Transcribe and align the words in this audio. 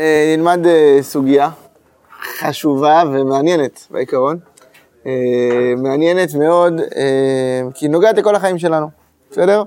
אה, 0.00 0.34
נלמד 0.36 0.66
אה, 0.66 0.98
סוגיה 1.02 1.50
חשובה 2.40 3.02
ומעניינת 3.12 3.86
בעיקרון. 3.90 4.38
אה, 5.06 5.12
מעניינת 5.76 6.34
מאוד, 6.34 6.80
כי 7.74 7.84
היא 7.86 7.90
נוגעת 7.90 8.18
לכל 8.18 8.34
החיים 8.34 8.58
שלנו, 8.58 8.90
בסדר? 9.30 9.62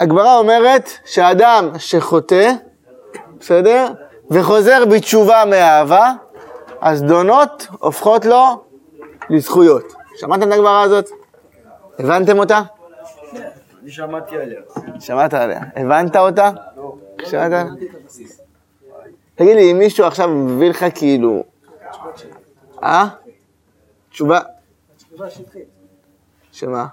הגמרא 0.00 0.38
אומרת 0.38 0.90
שאדם 1.04 1.70
שחוטא, 1.78 2.52
בסדר? 3.40 3.86
וחוזר 4.30 4.84
בתשובה 4.90 5.44
מאהבה, 5.50 6.12
אז 6.80 7.02
דונות 7.02 7.66
הופכות 7.78 8.24
לו 8.24 8.64
לזכויות. 9.30 9.92
שמעתם 10.16 10.48
את 10.48 10.52
הגמרא 10.52 10.82
הזאת? 10.82 11.10
הבנתם 11.98 12.38
אותה? 12.38 12.60
אני 13.82 13.90
שמעתי 13.90 14.36
עליה. 14.36 14.60
שמעת 15.00 15.34
עליה. 15.34 15.60
הבנת 15.76 16.16
אותה? 16.16 16.50
שמעת 17.24 17.52
עליה? 17.52 17.64
תגיד 19.34 19.56
לי, 19.56 19.72
אם 19.72 19.78
מישהו 19.78 20.06
עכשיו 20.06 20.28
מביא 20.28 20.70
לך 20.70 20.84
כאילו... 20.94 21.44
אה? 22.82 23.06
תשובה? 24.10 24.40
שמה? 26.52 26.86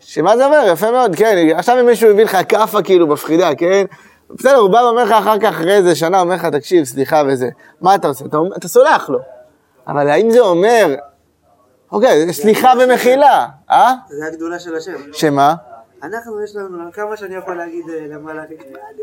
שמה 0.00 0.36
זה 0.36 0.44
אומר? 0.46 0.68
יפה 0.72 0.90
מאוד, 0.90 1.16
כן. 1.16 1.36
עכשיו 1.56 1.80
אם 1.80 1.86
מישהו 1.86 2.10
הביא 2.10 2.24
לך 2.24 2.38
כאפה 2.48 2.82
כאילו 2.82 3.06
בפחידה, 3.06 3.54
כן? 3.54 3.84
בסדר, 4.30 4.56
הוא 4.56 4.70
בא 4.70 4.76
ואומר 4.76 5.04
לך 5.04 5.12
אחר 5.12 5.38
כך, 5.38 5.48
אחרי 5.48 5.76
איזה 5.76 5.94
שנה, 5.94 6.20
אומר 6.20 6.34
לך, 6.34 6.44
תקשיב, 6.44 6.84
סליחה 6.84 7.22
וזה. 7.26 7.48
מה 7.80 7.94
אתה 7.94 8.08
עושה? 8.08 8.24
אתה, 8.24 8.38
אתה 8.56 8.68
סולח 8.68 9.10
לו. 9.10 9.18
אבל 9.86 10.08
האם 10.08 10.30
זה 10.30 10.40
אומר, 10.40 10.94
אוקיי, 11.92 12.32
סליחה 12.32 12.72
ומחילה, 12.80 13.46
אה? 13.70 13.94
זה 14.08 14.26
הגדולה 14.26 14.58
של 14.58 14.76
השם. 14.76 15.12
שמה? 15.12 15.54
אנחנו, 16.02 16.44
יש 16.44 16.56
לנו, 16.56 16.92
כמה 16.92 17.16
שאני 17.16 17.34
יכול 17.34 17.54
להגיד 17.54 17.84
אה, 17.90 18.06
למעלה, 18.08 18.42
אני 18.42 18.54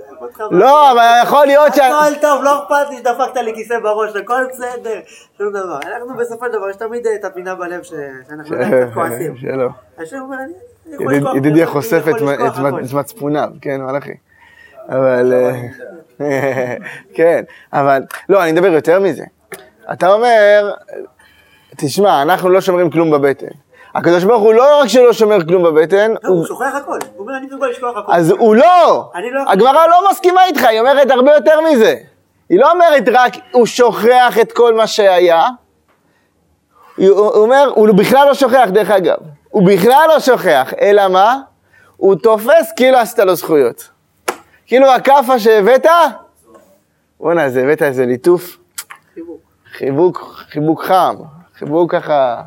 אוהב 0.10 0.22
אותך. 0.24 0.42
לא, 0.52 0.92
אבל 0.92 1.08
יכול 1.24 1.46
להיות 1.46 1.74
ש... 1.76 1.80
הכל 1.80 2.16
טוב, 2.22 2.44
לא 2.44 2.64
אכפת 2.64 2.90
לי 2.90 2.98
שדפקת 2.98 3.38
לי 3.38 3.54
כיסא 3.56 3.80
בראש, 3.80 4.16
הכל 4.16 4.46
בסדר, 4.52 5.00
שום 5.38 5.50
דבר. 5.50 5.80
אנחנו 5.96 6.16
בסופו 6.18 6.46
של 6.46 6.52
דבר, 6.52 6.70
יש 6.70 6.76
תמיד 6.76 7.08
אה, 7.08 7.16
את 7.16 7.26
הפינה 7.26 7.56
בלב 7.56 7.84
שאנחנו 7.84 8.56
קצת 8.56 8.94
כועסים. 8.94 9.38
שלא. 9.42 9.70
השם 9.98 10.18
אומר, 10.22 10.38
אני 10.38 10.54
אני 10.88 10.94
יכול 10.96 11.14
ידיד- 11.14 11.22
לשכוח, 11.22 11.36
ידידי 11.36 11.62
אני 11.64 11.72
חושף. 11.72 12.04
את 12.88 12.94
מצפוניו, 12.94 13.50
כן, 13.62 13.82
מלאכי. 13.82 14.14
אבל... 14.90 15.34
אה, 15.34 16.76
כן, 17.16 17.44
אבל... 17.74 18.04
לא, 18.30 18.44
אני 18.44 18.52
מדבר 18.52 18.68
יותר 18.68 19.00
מזה. 19.00 19.24
אתה 19.94 20.14
אומר, 20.14 20.74
תשמע, 21.78 22.22
אנחנו 22.22 22.50
לא 22.50 22.62
שומרים 22.62 22.90
כלום 22.92 23.12
בבטן. 23.12 23.48
הקדוש 23.96 24.24
ברוך 24.24 24.44
הוא 24.44 24.54
לא 24.54 24.82
רק 24.82 24.88
שלא 24.88 25.14
שומר 25.14 25.46
כלום 25.48 25.64
בבטן, 25.64 26.12
לא, 26.12 26.30
הוא 26.30 26.46
שוכח 26.46 26.76
הכל. 26.76 27.00
הוא 27.16 27.22
אומר, 27.22 27.38
אני 27.38 27.46
מסוגל 27.46 27.68
לשכוח 27.68 27.98
הכל. 27.98 28.12
אז 28.14 28.30
הוא 28.32 28.56
לא! 28.56 29.12
אני 29.16 29.32
לא- 29.32 29.52
הגמרא 29.52 29.88
לא 29.88 30.10
מסכימה 30.12 30.46
איתך, 30.46 30.64
היא 30.64 30.80
אומרת 30.80 31.12
הרבה 31.12 31.34
יותר 31.36 31.62
מזה. 31.62 31.96
היא 32.50 32.60
לא 32.60 32.72
אומרת 32.72 33.04
רק, 33.14 33.34
הוא 33.52 33.66
שוכח 33.66 34.38
את 34.42 34.52
כל 34.52 34.74
מה 34.74 34.88
שהיה, 34.88 35.44
הוא 36.98 37.30
אומר, 37.30 37.72
הוא 37.76 37.88
בכלל 37.98 38.28
לא 38.28 38.34
שוכח, 38.34 38.68
דרך 38.74 38.90
אגב. 38.92 39.18
הוא 39.50 39.68
בכלל 39.68 40.06
לא 40.08 40.20
שוכח, 40.20 40.74
אלא 40.82 41.08
מה? 41.08 41.38
הוא 41.98 42.16
תופס 42.16 42.72
כאילו 42.76 42.98
עשית 42.98 43.20
לו 43.20 43.36
זכויות. 43.36 43.90
כאילו 44.66 44.92
הכאפה 44.92 45.40
שהבאת, 45.40 45.86
בואנה, 47.20 47.50
זה 47.50 47.62
הבאת 47.64 47.82
איזה 47.82 48.06
ליטוף, 48.06 48.58
חיבוק. 49.14 49.40
חיבוק, 49.78 50.36
חיבוק 50.50 50.84
חם, 50.84 51.16
חיבוק 51.58 51.92
ככה, 51.92 52.42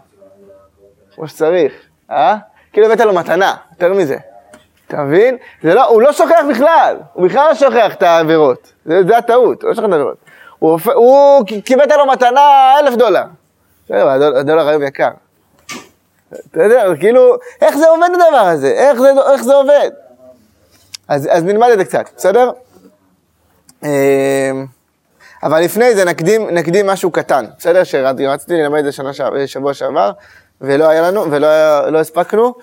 כמו 1.19 1.29
שצריך, 1.29 1.73
אה? 2.11 2.37
כאילו 2.73 2.87
הבאת 2.87 3.01
לו 3.01 3.15
מתנה, 3.15 3.55
יותר 3.73 3.93
מזה. 3.95 4.17
אתה 4.89 4.97
מבין? 4.97 5.37
זה 5.63 5.75
לא, 5.75 5.85
הוא 5.87 6.03
לא 6.03 6.13
שוכח 6.13 6.41
בכלל, 6.51 6.97
הוא 7.13 7.29
בכלל 7.29 7.49
לא 7.49 7.55
שוכח 7.55 7.95
את 7.95 8.03
העבירות. 8.03 8.73
זה, 8.85 9.01
זה 9.09 9.19
הטעות, 9.19 9.63
הוא 9.63 9.69
לא 9.69 9.75
שוכח 9.75 9.87
את 9.89 9.93
העבירות. 9.93 10.17
הוא, 10.59 10.71
הופ- 10.79 10.93
הוא 10.95 11.45
קיבלת 11.65 11.91
לו 11.93 12.07
מתנה 12.07 12.41
אלף 12.79 12.95
דולר. 12.95 13.23
בסדר, 13.85 14.09
הדול- 14.09 14.37
הדולר 14.37 14.69
היום 14.69 14.83
יקר. 14.83 15.09
בסדר, 16.33 16.93
כאילו, 17.01 17.35
איך 17.61 17.77
זה 17.77 17.89
עובד 17.89 18.09
הדבר 18.15 18.37
הזה? 18.39 18.69
איך 18.69 19.01
זה, 19.01 19.11
איך 19.33 19.43
זה 19.43 19.55
עובד? 19.55 19.91
אז, 21.09 21.29
אז 21.33 21.45
נלמד 21.45 21.69
את 21.73 21.79
זה 21.79 21.85
קצת, 21.85 22.05
בסדר? 22.17 22.51
אמ, 23.83 23.89
אבל 25.43 25.61
לפני 25.61 25.95
זה 25.95 26.05
נקדים, 26.05 26.49
נקדים 26.51 26.87
משהו 26.87 27.11
קטן, 27.11 27.45
בסדר? 27.59 27.85
שרציתי 27.85 28.55
ללמד 28.55 28.79
את 28.79 28.85
זה 28.85 28.93
שבוע 29.47 29.75
שעבר, 29.75 30.11
ולא 30.61 30.89
היה 30.89 31.03
לנו, 31.03 31.31
ולא 31.31 31.47
היה- 31.47 31.91
לא 31.91 31.99
הספקנו. 31.99 32.55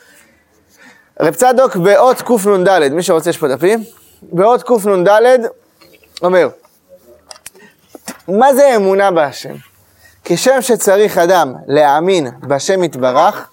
רב 1.22 1.34
צדוק 1.34 1.76
באות 1.76 2.22
קנ"ד, 2.22 2.90
מי 2.94 3.04
שרוצה 3.04 3.30
יש 3.30 3.38
פה 3.38 3.48
דפים, 3.48 3.84
באות 4.22 4.64
קנ"ד 4.64 5.10
אומר, 6.24 6.50
מה 8.28 8.54
זה 8.54 8.76
אמונה 8.76 9.12
בהשם? 9.12 9.54
כשם 10.24 10.62
שצריך 10.62 11.18
אדם 11.18 11.54
להאמין 11.68 12.28
בשם 12.48 12.84
יתברך, 12.84 13.50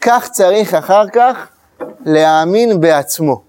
כך 0.00 0.28
צריך 0.28 0.74
אחר 0.74 1.08
כך 1.12 1.48
להאמין 2.06 2.80
בעצמו. 2.80 3.42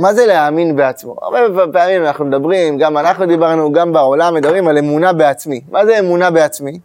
מה 0.00 0.14
זה 0.14 0.26
להאמין 0.26 0.76
בעצמו? 0.76 1.16
הרבה 1.22 1.38
פעמים 1.72 2.04
אנחנו 2.06 2.24
מדברים, 2.24 2.78
גם 2.78 2.98
אנחנו 2.98 3.26
דיברנו, 3.26 3.72
גם 3.72 3.92
בעולם 3.92 4.34
מדברים 4.34 4.68
על 4.68 4.78
אמונה 4.78 5.12
בעצמי. 5.12 5.60
מה 5.70 5.86
זה 5.86 5.98
אמונה 5.98 6.30
בעצמי? 6.30 6.78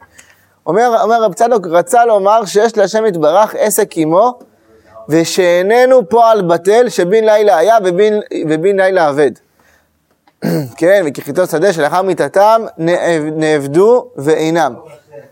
אומר, 0.65 1.01
אומר 1.03 1.23
רב 1.23 1.33
צדוק, 1.33 1.67
רצה 1.67 2.05
לומר 2.05 2.45
שיש 2.45 2.77
להשם 2.77 3.05
יתברך 3.05 3.55
עסק 3.57 3.91
עמו, 3.95 4.39
ושאיננו 5.09 6.09
פועל 6.09 6.41
בטל 6.41 6.89
שבין 6.89 7.25
לילה 7.25 7.57
היה 7.57 7.77
ובין, 7.85 8.21
ובין 8.49 8.79
לילה 8.79 9.09
אבד. 9.09 9.31
כן, 10.77 11.03
וככיתות 11.05 11.49
שדה 11.49 11.73
שלאחר 11.73 12.01
מיתתם 12.01 12.61
נאב- 12.77 13.33
נאבדו 13.35 14.07
ואינם. 14.15 14.73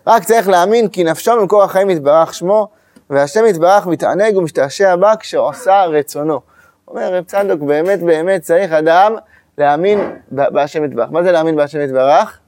רק 0.08 0.24
צריך 0.24 0.48
להאמין 0.48 0.88
כי 0.88 1.04
נפשו 1.04 1.36
ממקור 1.42 1.64
החיים 1.64 1.90
יתברך 1.90 2.34
שמו, 2.34 2.68
והשם 3.10 3.46
יתברך 3.46 3.88
מתענג 3.88 4.38
ומשתעשע 4.38 4.96
בה 4.96 5.16
כשעושה 5.16 5.86
רצונו. 5.86 6.40
אומר 6.88 7.14
רב 7.14 7.24
צדוק, 7.24 7.62
באמת 7.62 8.04
באמת 8.04 8.42
צריך 8.42 8.72
אדם 8.72 9.16
להאמין 9.58 10.16
בהשם 10.32 10.86
יתברך. 10.86 11.12
מה 11.12 11.24
זה 11.24 11.32
להאמין 11.32 11.56
בהשם 11.56 11.82
יתברך? 11.82 12.40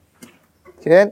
כן? 0.81 1.07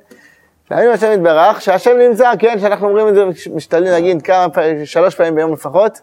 להאמין 0.72 0.92
בהשם 0.92 1.12
יתברך, 1.12 1.62
שהשם 1.62 1.98
נמצא, 1.98 2.32
כן, 2.40 2.60
שאנחנו 2.60 2.88
אומרים 2.88 3.08
את 3.08 3.16
זה, 3.16 3.26
משתדלים 3.56 3.92
להגיד 3.92 4.22
כמה 4.22 4.50
פעמים, 4.50 4.86
שלוש 4.86 5.16
פעמים 5.16 5.36
ביום 5.36 5.54
לפחות, 5.54 6.00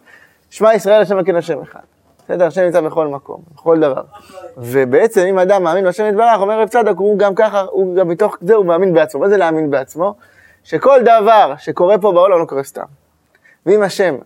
שמע 0.50 0.75
ישראל 0.75 1.03
השם 1.03 1.19
הכן 1.19 1.37
השם 1.37 1.62
אחד. 1.62 1.81
בסדר, 2.25 2.47
השם 2.47 2.62
נמצא 2.62 2.81
בכל 2.81 3.09
מקום, 3.09 3.41
בכל 3.54 3.81
דבר. 3.81 4.03
ובעצם 4.56 5.21
אם 5.21 5.38
אדם 5.38 5.62
מאמין 5.62 5.84
בהשם 5.84 6.04
יתברך, 6.09 6.41
אומר 6.41 6.60
רב 6.60 6.69
צדוק, 6.69 6.99
הוא 6.99 7.19
גם 7.19 7.34
ככה, 7.34 7.60
הוא 7.60 7.97
גם 7.97 8.09
מתוך 8.09 8.37
זה 8.41 8.54
הוא 8.54 8.66
מאמין 8.66 8.94
בעצמו. 8.94 9.21
מה 9.21 9.28
זה 9.28 9.37
להאמין 9.37 9.71
בעצמו? 9.71 10.15
שכל 10.65 11.00
דבר 11.03 11.54
שקורה 11.59 11.98
פה 11.98 12.12
בעולם 12.12 12.41
לא 12.41 12.44
קורה 12.44 12.62
סתם. 12.62 12.83
ואם 13.66 13.83
השם 13.83 14.16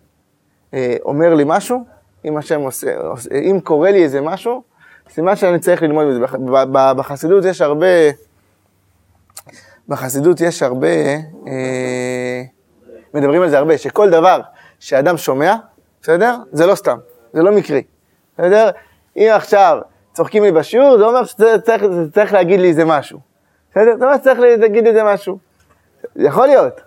אה, 0.74 0.96
אומר 1.04 1.34
לי 1.34 1.44
משהו, 1.46 1.84
אם 2.24 2.36
השם 2.36 2.60
עושה, 2.60 2.96
עושה, 2.96 3.30
אם 3.34 3.60
קורה 3.64 3.90
לי 3.90 4.02
איזה 4.02 4.20
משהו, 4.20 4.62
סימן 5.10 5.36
שאני 5.36 5.58
צריך 5.58 5.82
ללמוד 5.82 6.06
מזה. 6.06 6.20
בחסידות 6.96 7.44
יש 7.44 7.60
הרבה, 7.60 7.86
בחסידות 9.90 10.40
יש 10.40 10.62
הרבה, 10.62 10.88
אה, 11.46 12.42
מדברים 13.14 13.42
על 13.42 13.50
זה 13.50 13.58
הרבה, 13.58 13.78
שכל 13.78 14.10
דבר 14.10 14.40
שאדם 14.80 15.16
שומע, 15.16 15.54
בסדר? 16.02 16.36
זה 16.52 16.66
לא 16.66 16.74
סתם, 16.74 16.98
זה 17.32 17.42
לא 17.42 17.52
מקרי, 17.52 17.82
בסדר? 18.34 18.70
אם 19.16 19.28
עכשיו 19.34 19.78
צוחקים 20.12 20.42
לי 20.42 20.52
בשיעור, 20.52 20.98
זה 20.98 21.04
אומר 21.04 21.24
שצריך 21.24 21.84
צריך 22.14 22.32
להגיד 22.32 22.60
לי 22.60 22.68
איזה 22.68 22.84
משהו, 22.84 23.18
בסדר? 23.70 23.96
זה 23.98 24.04
אומר 24.04 24.16
שצריך 24.16 24.40
להגיד 24.40 24.84
לי 24.84 24.90
איזה 24.90 25.04
משהו. 25.04 25.38
יכול 26.16 26.46
להיות. 26.46 26.80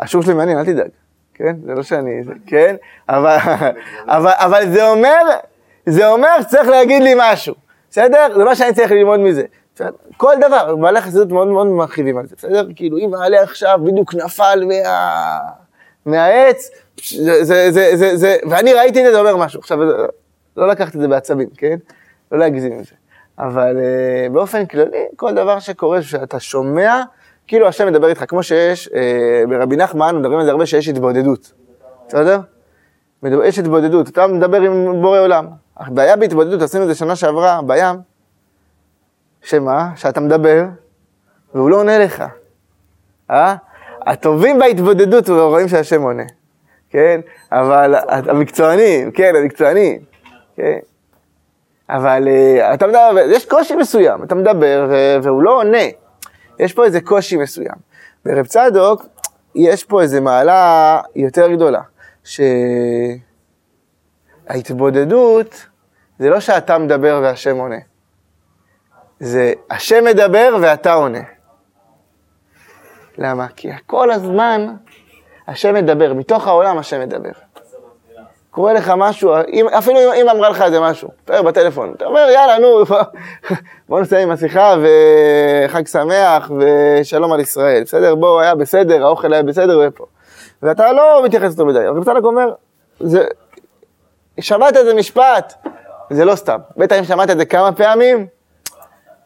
השיעור 0.00 0.24
שלי 0.24 0.34
מעניין, 0.34 0.58
אל 0.58 0.64
תדאג, 0.64 0.88
כן? 1.34 1.56
זה 1.66 1.74
לא 1.74 1.82
שאני, 1.82 2.22
כן? 2.46 2.76
אבל, 3.08 3.36
אבל, 4.06 4.32
אבל 4.34 4.72
זה 4.72 4.88
אומר, 4.88 5.22
זה 5.86 6.08
אומר 6.08 6.42
שצריך 6.42 6.68
להגיד 6.68 7.02
לי 7.02 7.14
משהו, 7.16 7.54
בסדר? 7.90 8.26
זה 8.36 8.44
מה 8.44 8.54
שאני 8.54 8.72
צריך 8.74 8.92
ללמוד 8.92 9.20
מזה. 9.20 9.42
בסדר? 9.76 9.90
כל 10.16 10.34
דבר, 10.40 10.76
בעלי 10.76 11.00
חסידות 11.00 11.28
מאוד 11.28 11.48
מאוד 11.48 11.66
מרחיבים 11.66 12.18
על 12.18 12.26
זה, 12.26 12.34
בסדר? 12.38 12.66
כאילו, 12.76 12.98
אם 12.98 13.14
העלה 13.14 13.42
עכשיו 13.42 13.80
בדיוק 13.84 14.14
נפל 14.14 14.64
מה... 14.68 15.38
מהעץ, 16.06 16.70
זה, 17.08 17.44
זה, 17.44 17.70
זה, 17.70 17.90
זה, 17.96 18.16
זה, 18.16 18.36
ואני 18.50 18.72
ראיתי 18.72 19.00
את 19.00 19.04
זה, 19.04 19.12
זה 19.12 19.18
אומר 19.18 19.36
משהו. 19.36 19.60
עכשיו, 19.60 19.78
לא 20.56 20.68
לקחת 20.68 20.96
את 20.96 21.00
זה 21.00 21.08
בעצבים, 21.08 21.48
כן? 21.56 21.76
לא 22.32 22.38
להגזים 22.38 22.72
עם 22.72 22.84
זה. 22.84 22.94
אבל 23.38 23.76
uh, 23.76 24.32
באופן 24.32 24.66
כללי, 24.66 25.04
כל 25.16 25.34
דבר 25.34 25.58
שקורה, 25.58 26.02
שאתה 26.02 26.40
שומע, 26.40 27.02
כאילו 27.46 27.68
השם 27.68 27.86
מדבר 27.86 28.08
איתך, 28.08 28.24
כמו 28.28 28.42
שיש, 28.42 28.88
uh, 28.88 29.48
ברבי 29.48 29.76
נחמן 29.76 30.16
מדברים 30.18 30.38
על 30.38 30.44
זה 30.44 30.50
הרבה, 30.50 30.66
שיש 30.66 30.88
התבודדות. 30.88 31.52
בסדר? 32.08 32.40
יש 33.44 33.58
התבודדות, 33.58 34.08
אתה 34.08 34.26
מדבר 34.26 34.60
עם 34.60 35.02
בורא 35.02 35.20
עולם. 35.20 35.46
הבעיה 35.76 36.16
בהתבודדות, 36.16 36.62
עשינו 36.62 36.82
את 36.82 36.88
זה 36.88 36.94
שנה 36.94 37.16
שעברה 37.16 37.60
בים, 37.66 37.96
שמה? 39.46 39.90
שאתה 39.96 40.20
מדבר, 40.20 40.64
והוא 41.54 41.70
לא 41.70 41.76
עונה 41.76 41.98
לך. 41.98 42.24
אה? 43.30 43.56
הטובים 44.06 44.58
בהתבודדות 44.58 45.28
רואים 45.28 45.68
שהשם 45.68 46.02
עונה, 46.02 46.22
כן? 46.90 47.20
אבל 47.52 47.94
המקצוענים, 48.08 49.10
כן, 49.10 49.32
המקצוענים, 49.36 50.00
כן? 50.56 50.78
אבל 51.88 52.28
אה, 52.28 52.74
אתה 52.74 52.86
מדבר, 52.86 53.16
יש 53.30 53.46
קושי 53.46 53.76
מסוים, 53.76 54.22
אתה 54.22 54.34
מדבר 54.34 54.86
ו- 54.90 55.16
והוא 55.22 55.42
לא 55.42 55.58
עונה. 55.58 55.86
יש 56.58 56.72
פה 56.72 56.84
איזה 56.84 57.00
קושי 57.00 57.36
מסוים. 57.36 57.76
ברב 58.24 58.46
צדוק, 58.46 59.06
יש 59.54 59.84
פה 59.84 60.02
איזה 60.02 60.20
מעלה 60.20 61.00
יותר 61.16 61.52
גדולה, 61.52 61.80
שההתבודדות 64.48 65.66
זה 66.18 66.30
לא 66.30 66.40
שאתה 66.40 66.78
מדבר 66.78 67.20
והשם 67.22 67.56
עונה. 67.56 67.78
זה 69.20 69.52
השם 69.70 70.04
מדבר 70.04 70.56
ואתה 70.60 70.92
עונה. 70.92 71.22
למה? 73.18 73.46
כי 73.56 73.68
כל 73.86 74.10
הזמן 74.10 74.74
השם 75.48 75.74
מדבר, 75.74 76.14
מתוך 76.14 76.46
העולם 76.46 76.78
השם 76.78 77.00
מדבר. 77.00 77.30
קורה 78.50 78.72
לך 78.72 78.92
משהו, 78.96 79.34
אם, 79.52 79.66
אפילו 79.68 79.98
אם, 79.98 80.08
אם 80.20 80.28
אמרה 80.28 80.48
לך 80.48 80.62
איזה 80.62 80.80
משהו, 80.80 81.08
אתה 81.24 81.42
בטלפון, 81.42 81.92
אתה 81.96 82.04
אומר 82.04 82.28
יאללה 82.34 82.58
נו, 82.58 82.84
בוא 83.88 84.00
נסיים 84.00 84.28
עם 84.28 84.34
השיחה 84.34 84.74
וחג 84.82 85.86
שמח 85.86 86.50
ושלום 86.58 87.32
על 87.32 87.40
ישראל, 87.40 87.82
בסדר? 87.82 88.14
בוא, 88.14 88.40
היה 88.40 88.54
בסדר, 88.54 89.04
האוכל 89.04 89.32
היה 89.32 89.42
בסדר 89.42 89.80
ופה. 89.86 90.04
ואתה 90.62 90.92
לא 90.92 91.22
מתייחס 91.24 91.50
יותר 91.50 91.64
מדי, 91.64 91.88
אבל 91.88 92.04
צדק 92.04 92.24
אומר, 92.24 92.52
זה, 93.00 93.24
שמעת 94.40 94.76
איזה 94.76 94.94
משפט, 94.94 95.54
זה 96.10 96.24
לא 96.24 96.34
סתם, 96.34 96.58
בטח 96.76 96.96
אם 96.98 97.04
שמעת 97.04 97.30
את 97.30 97.38
זה 97.38 97.44
כמה 97.44 97.72
פעמים, 97.72 98.26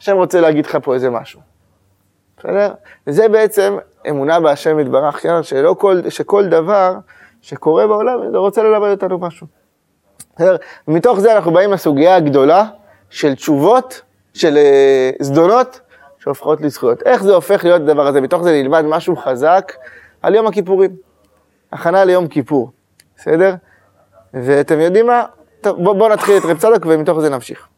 השם 0.01 0.17
רוצה 0.17 0.41
להגיד 0.41 0.67
לך 0.67 0.79
פה 0.83 0.95
איזה 0.95 1.11
משהו. 1.11 1.41
בסדר? 2.39 2.73
וזה 3.07 3.29
בעצם 3.29 3.77
אמונה 4.09 4.41
בהשם 4.41 4.79
יתברך, 4.79 5.23
כן? 5.23 5.43
שלא 5.43 5.77
כל, 5.79 6.01
שכל 6.09 6.47
דבר 6.49 6.95
שקורה 7.43 7.87
בעולם, 7.87 8.31
זה 8.31 8.39
רוצה 8.39 8.63
ללמד 8.63 8.89
אותנו 8.89 9.19
משהו. 9.19 9.47
בסדר? 10.37 10.57
ומתוך 10.89 11.21
זה 11.21 11.37
אנחנו 11.37 11.53
באים 11.53 11.73
לסוגיה 11.73 12.17
הגדולה 12.17 12.67
של 13.11 13.35
תשובות, 13.35 14.03
של 14.35 14.57
uh, 14.57 15.25
זדונות, 15.25 15.81
שהופכות 16.19 16.61
לזכויות. 16.61 17.03
איך 17.03 17.23
זה 17.23 17.35
הופך 17.35 17.65
להיות 17.65 17.83
הדבר 17.83 18.07
הזה? 18.07 18.21
מתוך 18.21 18.43
זה 18.43 18.53
נלמד 18.53 18.85
משהו 18.85 19.17
חזק 19.17 19.73
על 20.23 20.35
יום 20.35 20.47
הכיפורים. 20.47 20.91
הכנה 21.73 22.05
ליום 22.05 22.29
כיפור, 22.29 22.71
בסדר? 23.17 23.55
ואתם 24.35 24.81
יודעים 24.81 25.07
מה? 25.07 25.25
טוב, 25.61 25.85
בואו 25.85 25.95
בוא 25.99 26.09
נתחיל 26.09 26.37
את 26.37 26.45
רב 26.45 26.59
צדוק 26.59 26.87
ומתוך 26.87 27.21
זה 27.21 27.29
נמשיך. 27.29 27.69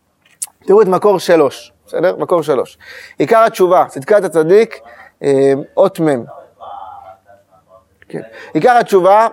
תראו 0.67 0.83
את 0.83 0.87
מקור 0.87 1.19
שלוש, 1.19 1.73
בסדר? 1.93 2.17
מקור 2.17 2.43
שלוש. 2.43 2.79
עיקר 3.19 3.45
התשובה, 3.47 3.85
צדקת 3.89 4.25
הצדיק, 4.25 4.81
אה, 5.23 5.53
אות 5.77 6.01
מ'. 6.01 6.25
כן. 8.09 8.21
עיקר 8.55 8.77
התשובה, 8.81 9.29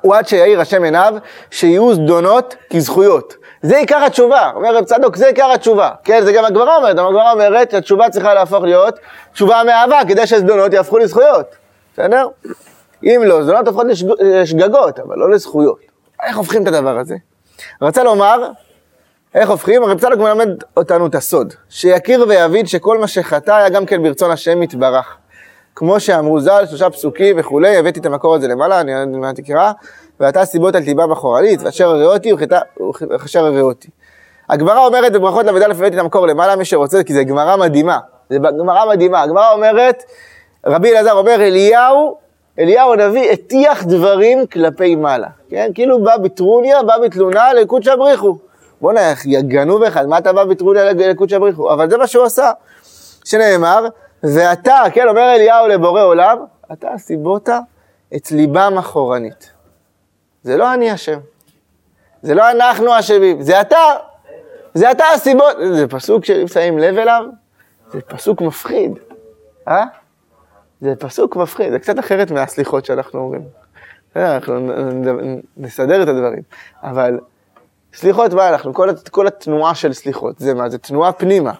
הוא 0.00 0.14
עד 0.14 0.28
שיאיר 0.28 0.60
השם 0.60 0.84
עיניו, 0.84 1.14
שיהיו 1.50 1.94
זדונות 1.94 2.56
כזכויות. 2.72 3.34
זה 3.62 3.78
עיקר 3.78 4.04
התשובה, 4.04 4.50
אומר 4.54 4.76
רב 4.76 4.84
צדוק, 4.84 5.16
זה 5.16 5.26
עיקר 5.26 5.52
התשובה. 5.52 5.90
כן, 6.04 6.24
זה 6.24 6.32
גם 6.32 6.44
הגמרא 6.44 6.76
אומרת, 6.76 6.98
הגמרא 6.98 7.32
אומרת 7.32 7.70
שהתשובה 7.70 8.10
צריכה 8.10 8.34
להפוך 8.34 8.64
להיות 8.64 8.98
תשובה 9.32 9.62
מאהבה, 9.66 10.00
כדי 10.08 10.26
שזדונות 10.26 10.72
יהפכו 10.72 10.98
לזכויות. 10.98 11.46
בסדר? 11.92 12.28
אם 13.02 13.22
לא, 13.24 13.42
זדונות 13.42 13.66
הופכות 13.68 13.86
לשגגות, 14.20 14.98
אבל 14.98 15.18
לא 15.18 15.30
לזכויות. 15.30 15.80
איך 16.22 16.36
הופכים 16.36 16.62
את 16.62 16.66
הדבר 16.66 16.98
הזה? 16.98 17.16
רצה 17.82 18.02
לומר, 18.02 18.50
איך 19.34 19.50
הופכים? 19.50 19.82
הרב 19.82 19.98
צדוק 19.98 20.18
מלמד 20.18 20.48
אותנו 20.76 21.06
את 21.06 21.14
הסוד, 21.14 21.54
שיכיר 21.68 22.24
ויבין 22.28 22.66
שכל 22.66 22.98
מה 22.98 23.08
שחטא 23.08 23.50
היה 23.50 23.68
גם 23.68 23.86
כן 23.86 24.02
ברצון 24.02 24.30
השם 24.30 24.62
יתברך. 24.62 25.16
כמו 25.74 26.00
שאמרו 26.00 26.40
ז"ל, 26.40 26.66
שלושה 26.66 26.90
פסוקים 26.90 27.36
וכולי, 27.38 27.76
הבאתי 27.76 28.00
את 28.00 28.06
המקור 28.06 28.34
הזה 28.34 28.48
למעלה, 28.48 28.80
אני 28.80 28.92
יודע 28.92 29.18
מה 29.18 29.32
תקרא, 29.32 29.72
ואתה 30.20 30.44
סיבות 30.44 30.74
על 30.74 30.84
טיבה 30.84 31.04
אחורנית, 31.12 31.62
ואשר 31.62 31.88
הריאותי 31.88 32.32
וכאשר 33.10 33.46
הריאותי. 33.46 33.88
הגמרא 34.48 34.86
אומרת 34.86 35.12
בברכות 35.12 35.46
ל"א 35.46 35.70
הבאתי 35.70 35.96
את 35.96 36.00
המקור 36.00 36.26
למעלה, 36.26 36.56
מי 36.56 36.64
שרוצה, 36.64 37.02
כי 37.02 37.14
זו 37.14 37.20
גמרא 37.26 37.56
מדהימה. 37.56 37.98
זו 38.30 38.38
גמרא 38.58 38.88
מדהימה. 38.88 39.22
הגמרא 39.22 39.52
אומרת, 39.52 40.04
רבי 40.66 40.90
אלעזר 40.90 41.12
אומר, 41.12 41.34
אליהו, 41.34 42.16
אליהו 42.58 42.92
הנביא 42.92 43.30
הטיח 43.30 43.84
דברים 43.84 44.46
כלפי 44.46 44.96
מעלה. 44.96 45.28
כן? 45.50 45.70
כאילו 45.74 46.02
בא 46.02 46.16
בטרוניה, 46.16 46.82
בא 46.82 46.98
בתלונה 46.98 47.52
לקודשא 47.52 47.96
בריחו. 47.96 48.49
בוא'נה, 48.80 49.12
גנוב 49.40 49.82
אחד, 49.82 50.06
מה 50.06 50.18
אתה 50.18 50.32
בא 50.32 50.44
בטרוניה 50.44 50.92
לקודשא 50.92 51.38
בריחו? 51.38 51.72
אבל 51.72 51.90
זה 51.90 51.98
מה 51.98 52.06
שהוא 52.06 52.24
עשה. 52.24 52.50
שנאמר, 53.24 53.86
ואתה, 54.22 54.82
כן, 54.92 55.08
אומר 55.08 55.34
אליהו 55.34 55.68
לבורא 55.68 56.02
עולם, 56.02 56.38
אתה 56.72 56.88
סיבות 56.96 57.48
את 58.16 58.30
ליבם 58.30 58.74
אחורנית. 58.78 59.50
זה 60.42 60.56
לא 60.56 60.74
אני 60.74 60.94
אשם. 60.94 61.18
זה 62.22 62.34
לא 62.34 62.50
אנחנו 62.50 62.98
אשמים, 62.98 63.42
זה 63.42 63.60
אתה. 63.60 63.76
זה 64.74 64.90
אתה 64.90 65.04
הסיבות. 65.14 65.56
זה 65.72 65.88
פסוק 65.88 66.24
שאם 66.24 66.48
שמים 66.48 66.78
לב 66.78 66.98
אליו, 66.98 67.24
זה 67.92 68.00
פסוק 68.00 68.40
מפחיד. 68.40 68.98
אה? 69.68 69.84
זה 70.80 70.94
פסוק 70.96 71.36
מפחיד, 71.36 71.72
זה 71.72 71.78
קצת 71.78 71.98
אחרת 71.98 72.30
מהסליחות 72.30 72.84
שאנחנו 72.84 73.20
אומרים. 73.20 73.42
אנחנו 74.16 74.70
נסדר 75.56 76.02
את 76.02 76.08
הדברים. 76.08 76.42
אבל 76.82 77.18
סליחות, 77.94 78.32
מה 78.32 78.48
אנחנו? 78.48 78.74
כל, 78.74 78.88
כל 79.10 79.26
התנועה 79.26 79.74
של 79.74 79.92
סליחות, 79.92 80.38
זה 80.38 80.54
מה? 80.54 80.68
זה 80.68 80.78
תנועה 80.78 81.12
פנימה. 81.12 81.52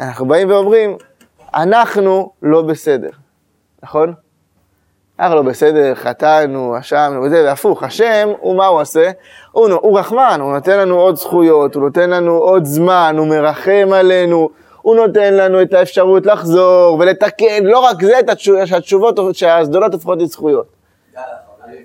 אנחנו 0.00 0.28
באים 0.28 0.50
ואומרים, 0.50 0.96
אנחנו 1.54 2.32
לא 2.42 2.62
בסדר, 2.62 3.10
נכון? 3.82 4.14
אנחנו 5.20 5.36
לא 5.36 5.42
בסדר, 5.42 5.94
חטאנו, 5.94 6.78
אשמנו 6.78 7.22
וזה, 7.22 7.44
והפוך, 7.44 7.82
השם, 7.82 8.28
הוא 8.40 8.56
מה 8.56 8.66
הוא 8.66 8.80
עושה? 8.80 9.10
הוא, 9.52 9.68
הוא 9.68 9.98
רחמן, 9.98 10.38
הוא 10.40 10.52
נותן 10.52 10.78
לנו 10.78 11.00
עוד 11.00 11.16
זכויות, 11.16 11.74
הוא 11.74 11.82
נותן 11.82 12.10
לנו 12.10 12.32
עוד 12.32 12.64
זמן, 12.64 13.14
הוא 13.18 13.26
מרחם 13.26 13.88
עלינו, 13.94 14.50
הוא 14.82 14.96
נותן 14.96 15.34
לנו 15.34 15.62
את 15.62 15.72
האפשרות 15.72 16.26
לחזור 16.26 16.98
ולתקן, 17.00 17.64
לא 17.64 17.78
רק 17.78 18.02
זה, 18.02 18.18
את 18.18 18.28
התשוב, 18.28 18.64
שהתשובות, 18.64 19.18
שהזדונות 19.32 19.92
הופכות 19.92 20.18
לזכויות. 20.22 20.66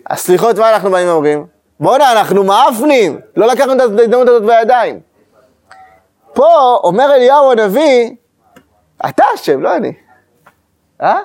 הסליחות, 0.09 0.57
מה 0.57 0.73
אנחנו 0.73 0.91
באים 0.91 1.07
ואומרים? 1.07 1.45
בואנה, 1.83 2.11
אנחנו 2.11 2.43
מאפנים, 2.43 3.19
לא 3.35 3.47
לקחנו 3.47 3.73
את 3.73 3.79
ההזדמנות 3.79 4.27
הזאת 4.27 4.43
בידיים. 4.43 4.99
פה 6.33 6.79
אומר 6.83 7.15
אליהו 7.15 7.51
הנביא, 7.51 8.11
אתה 9.09 9.23
אשם, 9.35 9.61
לא 9.61 9.75
אני. 9.75 9.93
אה? 11.01 11.19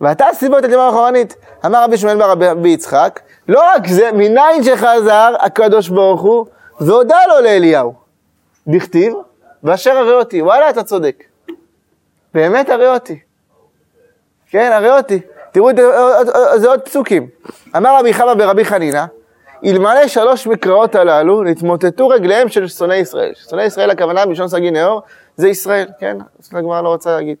ואתה 0.00 0.26
הסיבות 0.26 0.64
ימר 0.64 0.88
אחורנית. 0.88 1.36
אמר 1.66 1.84
רבי 1.84 1.96
שמואל 1.96 2.18
בר 2.18 2.30
רבי 2.30 2.68
יצחק, 2.68 3.20
לא 3.48 3.62
רק 3.74 3.86
זה, 3.86 4.12
מניין 4.12 4.62
שחזר 4.62 5.34
הקדוש 5.40 5.88
ברוך 5.88 6.20
הוא 6.20 6.46
והודה 6.80 7.18
לו 7.28 7.40
לאליהו. 7.40 7.94
דכתיב, 8.66 9.14
ואשר 9.64 9.90
הרי 9.90 10.14
אותי. 10.14 10.42
וואלה, 10.42 10.70
אתה 10.70 10.82
צודק. 10.82 11.24
באמת 12.34 12.68
הרי 12.68 12.88
אותי. 12.88 13.18
כן, 14.50 14.70
הרי 14.72 14.90
אותי. 14.90 15.20
תראו, 15.52 15.70
זה 16.56 16.68
עוד 16.68 16.80
פסוקים. 16.80 17.28
אמר 17.76 17.98
רבי 18.00 18.14
חבא 18.14 18.34
ברבי 18.34 18.64
חנינא, 18.64 19.04
אלמלא 19.64 20.08
שלוש 20.08 20.46
מקראות 20.46 20.94
הללו, 20.94 21.42
נתמוטטו 21.42 22.08
רגליהם 22.08 22.48
של 22.48 22.68
שונאי 22.68 22.96
ישראל. 22.96 23.32
שונאי 23.50 23.64
ישראל 23.64 23.90
הכוונה 23.90 24.26
בלשון 24.26 24.48
סגי 24.48 24.70
נאור, 24.70 25.02
זה 25.36 25.48
ישראל, 25.48 25.88
כן? 25.98 26.16
זאת 26.38 26.54
הגמרא 26.54 26.82
לא 26.82 26.88
רוצה 26.88 27.10
להגיד. 27.10 27.36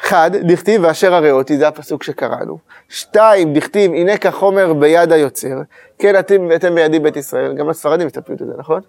אחד, 0.00 0.30
דכתיב 0.34 0.84
ואשר 0.84 1.14
הרי 1.14 1.30
אותי, 1.30 1.56
זה 1.56 1.68
הפסוק 1.68 2.02
שקראנו. 2.02 2.58
שתיים, 2.88 3.54
דכתיב, 3.54 3.92
הנה 3.92 4.16
כחומר 4.16 4.72
ביד 4.72 5.12
היוצר. 5.12 5.60
כן, 5.98 6.18
אתם, 6.18 6.52
אתם 6.54 6.74
בידי 6.74 6.98
בית 6.98 7.16
ישראל. 7.16 7.54
גם 7.54 7.68
הספרדים 7.68 8.06
מסתפרים 8.06 8.38
את 8.42 8.46
זה, 8.46 8.52
נכון? 8.58 8.80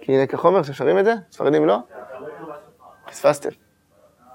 כי 0.00 0.12
הנה 0.12 0.26
כחומר, 0.26 0.62
ששרים 0.62 0.98
את 0.98 1.04
זה? 1.04 1.14
ספרדים 1.32 1.66
לא? 1.66 1.76
פספסתם. 3.10 3.48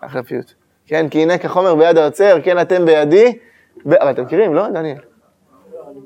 אחלה 0.02 0.24
פיוט. 0.24 0.52
כן, 0.88 1.10
כי 1.10 1.24
הנה 1.24 1.38
כחומר 1.38 1.76
ביד 1.76 1.98
היוצר, 1.98 2.38
כן, 2.44 2.62
אתם 2.62 2.86
בידי. 2.86 3.38
אבל 3.86 4.12
אתם 4.12 4.24
מכירים, 4.24 4.54
לא, 4.54 4.68
דניאל? 4.70 4.98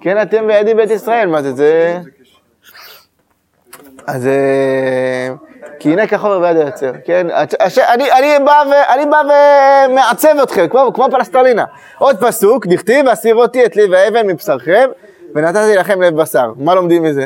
כן, 0.02 0.22
אתם 0.22 0.48
בידי 0.48 0.74
בית 0.74 0.90
ישראל, 0.90 1.30
מה 1.30 1.42
זה, 1.42 1.54
זה... 1.54 2.00
אז... 4.08 4.28
אה, 4.28 5.30
כי 5.82 5.94
הנה 5.94 6.08
כחומר 6.08 6.40
ביד 6.40 6.58
היוצר, 6.58 6.92
כן? 7.06 7.28
אני, 8.90 9.06
בא 9.10 9.22
ומעצב 9.90 10.36
אתכם, 10.44 10.68
כמו, 10.68 11.08
פלסטלינה. 11.12 11.66
עוד 11.98 12.18
פסוק, 12.20 12.68
דכתיב, 12.68 13.06
ואסיר 13.08 13.36
אותי 13.36 13.66
את 13.66 13.76
לי 13.76 13.86
והאבן 13.92 14.28
מבשרכם, 14.28 14.90
ונתתי 15.36 15.76
לכם 15.76 16.02
לב 16.02 16.22
בשר. 16.22 16.54
מה 16.58 16.76
לומדים 16.76 17.04
מזה? 17.04 17.26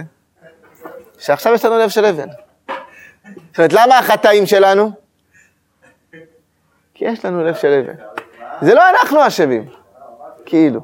שעכשיו 1.19 1.53
יש 1.53 1.65
לנו 1.65 1.77
לב 1.79 1.89
של 1.89 2.05
אבן. 2.05 2.27
זאת 2.27 3.57
אומרת, 3.57 3.73
למה 3.73 3.99
החטאים 3.99 4.45
שלנו? 4.45 4.91
כי 6.93 7.05
יש 7.05 7.25
לנו 7.25 7.43
לב 7.43 7.55
של 7.55 7.83
אבן. 7.83 7.93
זה 8.61 8.73
לא 8.73 8.81
אנחנו 8.89 9.27
אשמים, 9.27 9.65
כאילו. 10.45 10.81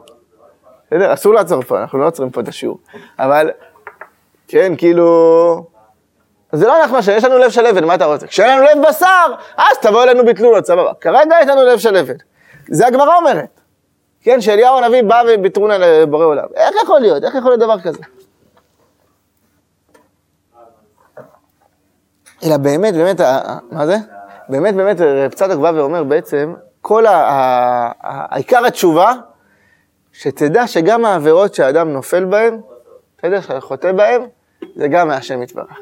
בסדר? 0.87 1.13
אסור 1.13 1.33
לעצור 1.33 1.61
פה, 1.61 1.81
אנחנו 1.81 1.99
לא 1.99 2.07
עוצרים 2.07 2.29
פה 2.29 2.41
את 2.41 2.47
השיעור. 2.47 2.77
אבל, 3.19 3.51
כן, 4.47 4.73
כאילו... 4.77 5.71
זה 6.51 6.67
לא 6.67 6.81
אנחנו 6.81 6.99
אשם, 6.99 7.11
יש 7.15 7.23
לנו 7.23 7.37
לב 7.37 7.49
של 7.49 7.65
אבן, 7.65 7.85
מה 7.85 7.95
אתה 7.95 8.05
רוצה? 8.05 8.27
כשאין 8.27 8.57
לנו 8.57 8.61
לב 8.61 8.87
בשר, 8.89 9.33
אז 9.57 9.77
תבוא 9.81 10.03
אלינו 10.03 10.25
בתלונות, 10.25 10.65
סבבה. 10.65 10.93
כרגע 11.01 11.35
יש 11.41 11.47
לנו 11.47 11.63
לב 11.65 11.79
של 11.79 11.97
אבן. 11.97 12.13
זה 12.67 12.87
הגמרא 12.87 13.15
אומרת. 13.15 13.61
כן, 14.21 14.41
שאליהו 14.41 14.77
הנביא 14.77 15.03
בא 15.03 15.23
ובתרונה 15.27 15.77
לבורא 15.77 16.25
עולם. 16.25 16.47
איך 16.55 16.75
יכול 16.83 16.99
להיות? 16.99 17.23
איך 17.23 17.35
יכול 17.35 17.51
להיות 17.51 17.59
דבר 17.59 17.79
כזה? 17.79 17.99
אלא 22.43 22.57
באמת, 22.57 22.93
באמת, 22.93 23.21
מה 23.71 23.85
זה? 23.85 23.95
באמת, 24.49 24.75
באמת, 24.75 24.97
פצד 25.31 25.57
בא 25.57 25.71
ואומר 25.75 26.03
בעצם, 26.03 26.53
כל 26.81 27.05
העיקר 28.01 28.65
התשובה 28.65 29.13
שתדע 30.13 30.67
שגם 30.67 31.05
העבירות 31.05 31.53
שהאדם 31.53 31.93
נופל 31.93 32.25
בהן, 32.25 32.59
בסדר? 33.17 33.41
שאתה 33.41 33.61
חוטא 33.61 33.91
בהן, 33.91 34.21
זה 34.75 34.87
גם 34.87 35.07
מהשם 35.07 35.43
יתברך. 35.43 35.79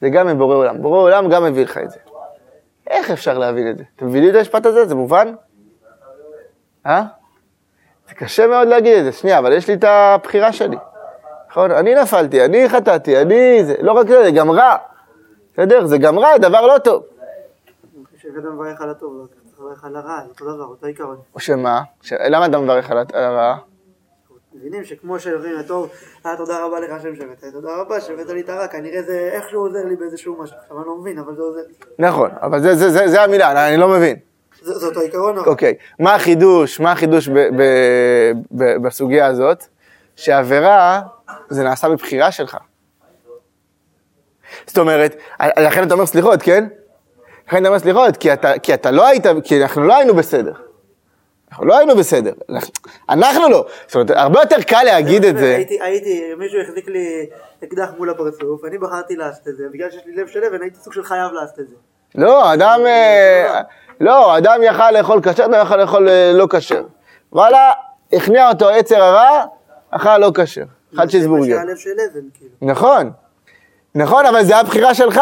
זה 0.00 0.08
גם 0.08 0.26
מבורא 0.26 0.56
עולם. 0.56 0.82
בורא 0.82 0.98
עולם 0.98 1.28
גם 1.28 1.44
מביא 1.44 1.64
לך 1.64 1.78
את 1.78 1.90
זה. 1.90 1.98
איך 2.90 3.10
אפשר 3.10 3.38
להבין 3.38 3.70
את 3.70 3.78
זה? 3.78 3.84
אתם 3.96 4.06
מבינים 4.06 4.30
את 4.30 4.34
המשפט 4.34 4.66
הזה? 4.66 4.86
זה 4.86 4.94
מובן? 4.94 5.34
אה? 6.86 7.02
זה 8.08 8.14
קשה 8.14 8.46
מאוד 8.46 8.68
להגיד 8.68 8.98
את 8.98 9.04
זה. 9.04 9.12
שנייה, 9.12 9.38
אבל 9.38 9.52
יש 9.52 9.68
לי 9.68 9.74
את 9.74 9.84
הבחירה 9.84 10.52
שלי. 10.52 10.76
נכון? 11.50 11.70
אני 11.70 11.94
נפלתי, 11.94 12.44
אני 12.44 12.68
חטאתי, 12.68 13.22
אני... 13.22 13.64
זה 13.64 13.74
לא 13.80 13.92
רק 13.92 14.08
זה, 14.08 14.24
זה 14.24 14.30
גם 14.30 14.50
רע. 14.50 14.76
בסדר? 15.52 15.86
זה 15.86 15.98
גם 15.98 16.18
רע, 16.18 16.38
דבר 16.38 16.66
לא 16.66 16.78
טוב. 16.78 17.02
כשאדם 18.16 18.54
מברך 18.54 18.80
על 18.80 18.90
הטוב, 18.90 19.26
לברך 19.60 19.84
על 19.84 19.96
הרע, 19.96 20.20
אותו 20.28 20.54
דבר, 20.54 20.64
אותו 20.64 20.86
עיקרון. 20.86 21.16
או 21.34 21.40
שמה? 21.40 21.82
ש... 22.02 22.12
למה 22.12 22.46
אתה 22.46 22.58
מברך 22.58 22.90
על 22.90 22.98
הרע? 23.14 23.56
מבינים 24.54 24.84
שכמו 24.84 25.20
שאומרים 25.20 25.52
לטוב, 25.52 25.90
אה 26.26 26.36
תודה 26.36 26.64
רבה 26.64 26.80
לך 26.80 26.90
השם 26.90 27.16
שהבאת, 27.16 27.44
תודה 27.52 27.76
רבה 27.80 28.00
שהבאת 28.00 28.28
לי 28.28 28.40
את 28.40 28.48
הרע, 28.48 28.68
כנראה 28.68 29.02
זה 29.02 29.30
איכשהו 29.32 29.60
עוזר 29.60 29.84
לי 29.84 29.96
באיזשהו 29.96 30.42
משהו, 30.42 30.56
עכשיו 30.62 30.78
אני 30.78 30.86
לא 30.86 30.96
מבין, 30.96 31.18
אבל 31.18 31.36
זה 31.36 31.42
עוזר 31.42 31.60
לי. 31.68 31.74
נכון, 31.98 32.30
אבל 32.42 32.60
זה, 32.60 32.74
זה, 32.74 32.90
זה, 32.90 33.08
זה 33.08 33.22
המילה, 33.22 33.68
אני, 33.68 33.76
לא 33.76 33.88
מבין. 33.88 34.16
זה 34.62 34.86
אותו 34.86 35.00
עיקרון, 35.00 35.38
אוקיי, 35.38 35.74
מה 35.98 36.14
החידוש, 36.14 36.80
מה 36.80 36.92
החידוש 36.92 37.28
ב, 37.28 37.38
ב, 37.38 37.62
ב, 38.52 38.82
בסוגיה 38.82 39.26
הזאת? 39.26 39.64
שעבירה 40.16 41.00
זה 41.48 41.64
נעשה 41.64 41.88
מבחירה 41.88 42.32
שלך. 42.32 42.56
זאת 44.66 44.78
אומרת, 44.78 45.16
לכן 45.40 45.86
אתה 45.86 45.94
אומר 45.94 46.06
סליחות, 46.06 46.42
כן? 46.42 46.64
לכן 47.48 47.60
אתה 47.60 47.68
אומר 47.68 47.78
סליחות, 47.78 48.16
כי 48.16 48.32
אתה, 48.32 48.58
כי 48.58 48.74
אתה 48.74 48.90
לא 48.90 49.06
היית, 49.06 49.24
כי 49.44 49.62
אנחנו 49.62 49.84
לא 49.84 49.96
היינו 49.96 50.14
בסדר. 50.14 50.52
אנחנו 51.50 51.66
לא 51.66 51.78
היינו 51.78 51.96
בסדר. 51.96 52.32
אנחנו 53.08 53.48
לא. 53.48 53.66
זאת 53.86 53.94
אומרת, 53.94 54.10
הרבה 54.10 54.40
יותר 54.40 54.62
קל 54.62 54.82
להגיד 54.84 55.24
את 55.24 55.38
זה. 55.38 55.54
הייתי, 55.56 55.78
הייתי, 55.82 56.34
מישהו 56.38 56.60
החזיק 56.60 56.88
לי 56.88 57.26
אקדח 57.64 57.88
מול 57.98 58.10
הפרצוף, 58.10 58.64
אני 58.64 58.78
בחרתי 58.78 59.16
לעשות 59.16 59.48
את 59.48 59.56
זה, 59.56 59.64
בגלל 59.72 59.90
שיש 59.90 60.02
לי 60.06 60.14
לב 60.14 60.26
של 60.26 60.44
אבן, 60.44 60.62
הייתי 60.62 60.76
סוג 60.78 60.92
של 60.92 61.04
חייב 61.04 61.32
לעשות 61.32 61.60
את 61.60 61.68
זה. 61.68 61.74
לא, 62.14 62.54
אדם, 62.54 62.80
אה, 62.86 63.60
לא, 64.00 64.38
אדם 64.38 64.60
יכל 64.62 64.90
לאכול 64.90 65.20
כשר, 65.22 65.44
אדם 65.44 65.62
יכל 65.62 65.76
לאכול 65.76 66.08
אה, 66.08 66.32
לא 66.34 66.46
כשר. 66.50 66.82
וואלה, 67.32 67.72
הכניע 68.12 68.48
אותו 68.48 68.70
יצר 68.70 69.02
הרע, 69.02 69.44
אכל 69.90 70.18
לא 70.18 70.30
כשר. 70.34 70.64
אכל 70.94 71.06
צ'יזבורגר. 71.06 71.58
כאילו. 72.34 72.50
נכון, 72.62 73.10
נכון, 73.94 74.26
אבל 74.26 74.44
זה 74.44 74.56
הבחירה 74.56 74.94
שלך. 74.94 75.20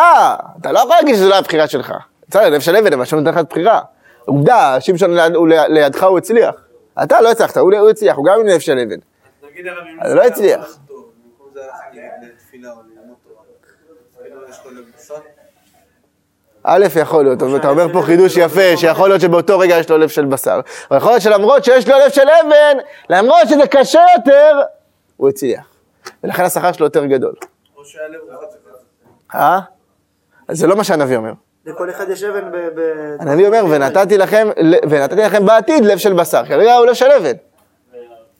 אתה 0.60 0.72
לא 0.72 0.78
יכול 0.78 0.96
להגיד 0.96 1.14
שזה 1.14 1.28
לא 1.28 1.34
הבחירה 1.34 1.68
שלך. 1.68 1.94
בסדר, 2.28 2.48
לב 2.48 2.60
של 2.60 2.76
אבן, 2.76 2.92
אבל 2.92 3.02
השם 3.02 3.16
נותן 3.16 3.30
לך 3.30 3.38
את 3.40 3.48
בחירה. 3.50 3.80
עובדה, 4.26 4.76
שמשון 4.80 5.14
ליד- 5.14 5.34
הוא 5.34 5.48
ליד- 5.48 5.68
לידך 5.70 6.02
הוא 6.02 6.18
הצליח. 6.18 6.54
אתה 7.02 7.20
לא 7.20 7.30
הצלחת, 7.30 7.56
הוא 7.56 7.74
הוא 7.74 7.90
הצליח, 7.90 8.16
הוא 8.16 8.24
גם 8.26 8.40
עם 8.40 8.46
לב 8.46 8.58
של 8.60 8.78
אבן. 8.78 8.96
אז 10.00 10.14
לא 10.14 10.22
הצליח. 10.22 10.78
כאילו. 10.86 11.04
א', 16.66 16.86
יכול 17.00 17.24
להיות, 17.24 17.42
אבל 17.42 17.56
אתה 17.56 17.68
אומר 17.68 17.92
פה 17.92 18.02
חידוש 18.02 18.36
יפה, 18.36 18.76
שיכול 18.76 19.08
להיות 19.08 19.20
שבאותו 19.20 19.58
רגע 19.58 19.76
יש 19.76 19.90
לו 19.90 19.98
לב 19.98 20.08
של 20.08 20.24
בשר. 20.24 20.60
אבל 20.90 20.98
יכול 20.98 21.10
להיות 21.10 21.22
שלמרות 21.22 21.64
שיש 21.64 21.88
לו 21.88 21.94
לב 21.98 22.10
של 22.10 22.22
אבן, 22.46 22.78
למרות 23.10 23.48
שזה 23.48 23.66
קשה 23.70 24.02
יותר, 24.18 24.60
הוא 25.16 25.28
הצליח. 25.28 25.66
ולכן 26.24 26.42
השכר 26.44 26.72
שלו 26.72 26.86
יותר 26.86 27.04
גדול. 27.06 27.34
או 27.76 27.84
שהיה 27.84 28.08
לב 28.08 28.20
רוחץ 28.32 28.54
אחד. 29.30 29.38
אה? 29.40 29.60
זה 30.50 30.66
לא 30.66 30.76
מה 30.76 30.84
שהנביא 30.84 31.16
אומר. 31.16 31.32
לכל 31.66 31.90
אחד 31.90 32.10
יש 32.10 32.24
אבן 32.24 32.52
ב... 32.52 32.56
ב- 32.56 33.16
הנביא 33.20 33.46
אומר, 33.46 33.64
ונתתי 33.70 34.18
לכם, 34.18 34.48
ונתתי 34.90 35.16
לכם 35.16 35.46
בעתיד 35.46 35.84
לב 35.84 35.98
של 35.98 36.12
בשר. 36.12 36.44
כרגע 36.46 36.74
הוא 36.74 36.86
לב 36.86 36.94
של 36.94 37.10
אבן. 37.10 37.32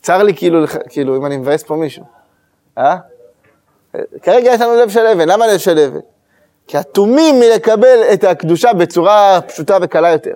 צר 0.01 0.23
לי 0.23 0.33
כאילו, 0.35 0.65
כאילו, 0.89 1.17
אם 1.17 1.25
אני 1.25 1.37
מבאס 1.37 1.63
פה 1.63 1.75
מישהו. 1.75 2.03
אה? 2.77 2.97
כרגע 4.21 4.51
יש 4.51 4.61
לנו 4.61 4.75
לב 4.75 4.89
של 4.89 5.05
אבן. 5.05 5.29
למה 5.29 5.47
לב 5.47 5.57
של 5.57 5.79
אבן? 5.79 5.99
כי 6.67 6.79
אטומים 6.79 7.39
מלקבל 7.39 7.99
את 8.13 8.23
הקדושה 8.23 8.73
בצורה 8.73 9.39
פשוטה 9.47 9.77
וקלה 9.81 10.09
יותר. 10.09 10.35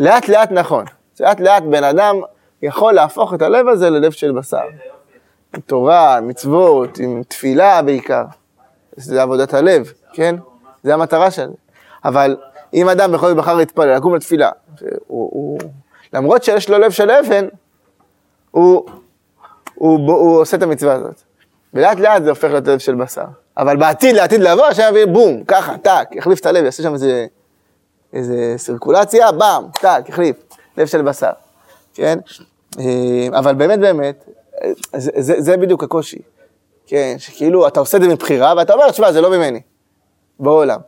לאט 0.00 0.28
לאט 0.28 0.52
נכון. 0.52 0.84
לאט 1.20 1.40
לאט 1.40 1.62
בן 1.62 1.84
אדם 1.84 2.20
יכול 2.62 2.92
להפוך 2.92 3.34
את 3.34 3.42
הלב 3.42 3.68
הזה 3.68 3.90
ללב 3.90 4.12
של 4.12 4.32
בשר. 4.32 4.62
עם 5.54 5.60
תורה, 5.60 6.20
מצוות, 6.20 6.98
עם 6.98 7.22
תפילה 7.28 7.82
בעיקר. 7.82 8.24
זה 8.96 9.22
עבודת 9.22 9.54
הלב, 9.54 9.92
כן? 10.12 10.36
זה 10.82 10.94
המטרה 10.94 11.30
של 11.30 11.46
זה. 11.46 11.61
אבל 12.04 12.36
אם 12.74 12.88
אדם 12.88 13.12
בכל 13.12 13.28
זאת 13.28 13.36
בחר 13.36 13.54
להתפלל, 13.54 13.96
לקום 13.96 14.14
לתפילה, 14.14 14.50
הוא, 14.80 15.30
הוא, 15.32 15.58
למרות 16.12 16.44
שיש 16.44 16.70
לו 16.70 16.78
לב 16.78 16.90
של 16.90 17.10
אבן, 17.10 17.48
הוא, 18.50 18.86
הוא, 19.74 19.98
הוא, 19.98 20.12
הוא 20.12 20.40
עושה 20.40 20.56
את 20.56 20.62
המצווה 20.62 20.94
הזאת. 20.94 21.22
ולאט 21.74 21.98
לאט 21.98 22.22
זה 22.22 22.30
הופך 22.30 22.50
להיות 22.50 22.66
לב 22.66 22.78
של 22.78 22.94
בשר. 22.94 23.24
אבל 23.56 23.76
בעתיד, 23.76 24.16
לעתיד 24.16 24.40
לבוא, 24.40 24.66
השם 24.66 24.82
יביא 24.90 25.04
בום, 25.06 25.44
ככה, 25.44 25.78
טאק, 25.78 26.16
יחליף 26.16 26.40
את 26.40 26.46
הלב, 26.46 26.64
יעשה 26.64 26.82
שם 26.82 26.94
איזה, 26.94 27.26
איזה 28.12 28.54
סירקולציה, 28.56 29.32
באם, 29.32 29.64
טאק, 29.80 30.08
יחליף, 30.08 30.36
לב 30.76 30.86
של 30.86 31.02
בשר, 31.02 31.30
כן? 31.94 32.18
אה, 32.78 33.38
אבל 33.38 33.54
באמת 33.54 33.78
באמת, 33.78 34.24
זה, 34.96 35.10
זה, 35.16 35.34
זה 35.38 35.56
בדיוק 35.56 35.84
הקושי, 35.84 36.18
כן? 36.86 37.14
שכאילו 37.18 37.68
אתה 37.68 37.80
עושה 37.80 37.96
את 37.96 38.02
זה 38.02 38.08
מבחירה, 38.08 38.54
ואתה 38.56 38.72
אומר, 38.72 38.90
תשמע, 38.90 39.12
זה 39.12 39.20
לא 39.20 39.30
ממני, 39.30 39.60
בעולם. 40.40 40.80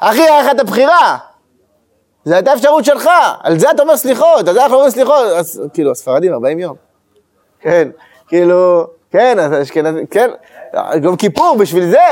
אחי, 0.00 0.22
היה 0.22 0.42
לך 0.42 0.50
את 0.50 0.60
הבחירה, 0.60 1.18
זו 2.24 2.34
הייתה 2.34 2.54
אפשרות 2.54 2.84
שלך, 2.84 3.10
על 3.42 3.58
זה 3.58 3.70
אתה 3.70 3.82
אומר 3.82 3.96
סליחות, 3.96 4.48
על 4.48 4.54
זה 4.54 4.62
אנחנו 4.62 4.74
אומרים 4.74 4.90
סליחות, 4.90 5.26
אז 5.36 5.62
כאילו, 5.72 5.90
הספרדים 5.90 6.32
40 6.32 6.58
יום. 6.58 6.76
כן, 7.60 7.88
כאילו, 8.28 8.86
כן, 9.10 9.38
אז 9.38 9.62
אשכנזים, 9.62 10.06
כן, 10.06 10.30
יום 11.02 11.16
כיפור 11.16 11.56
בשביל 11.60 11.90
זה. 11.90 12.06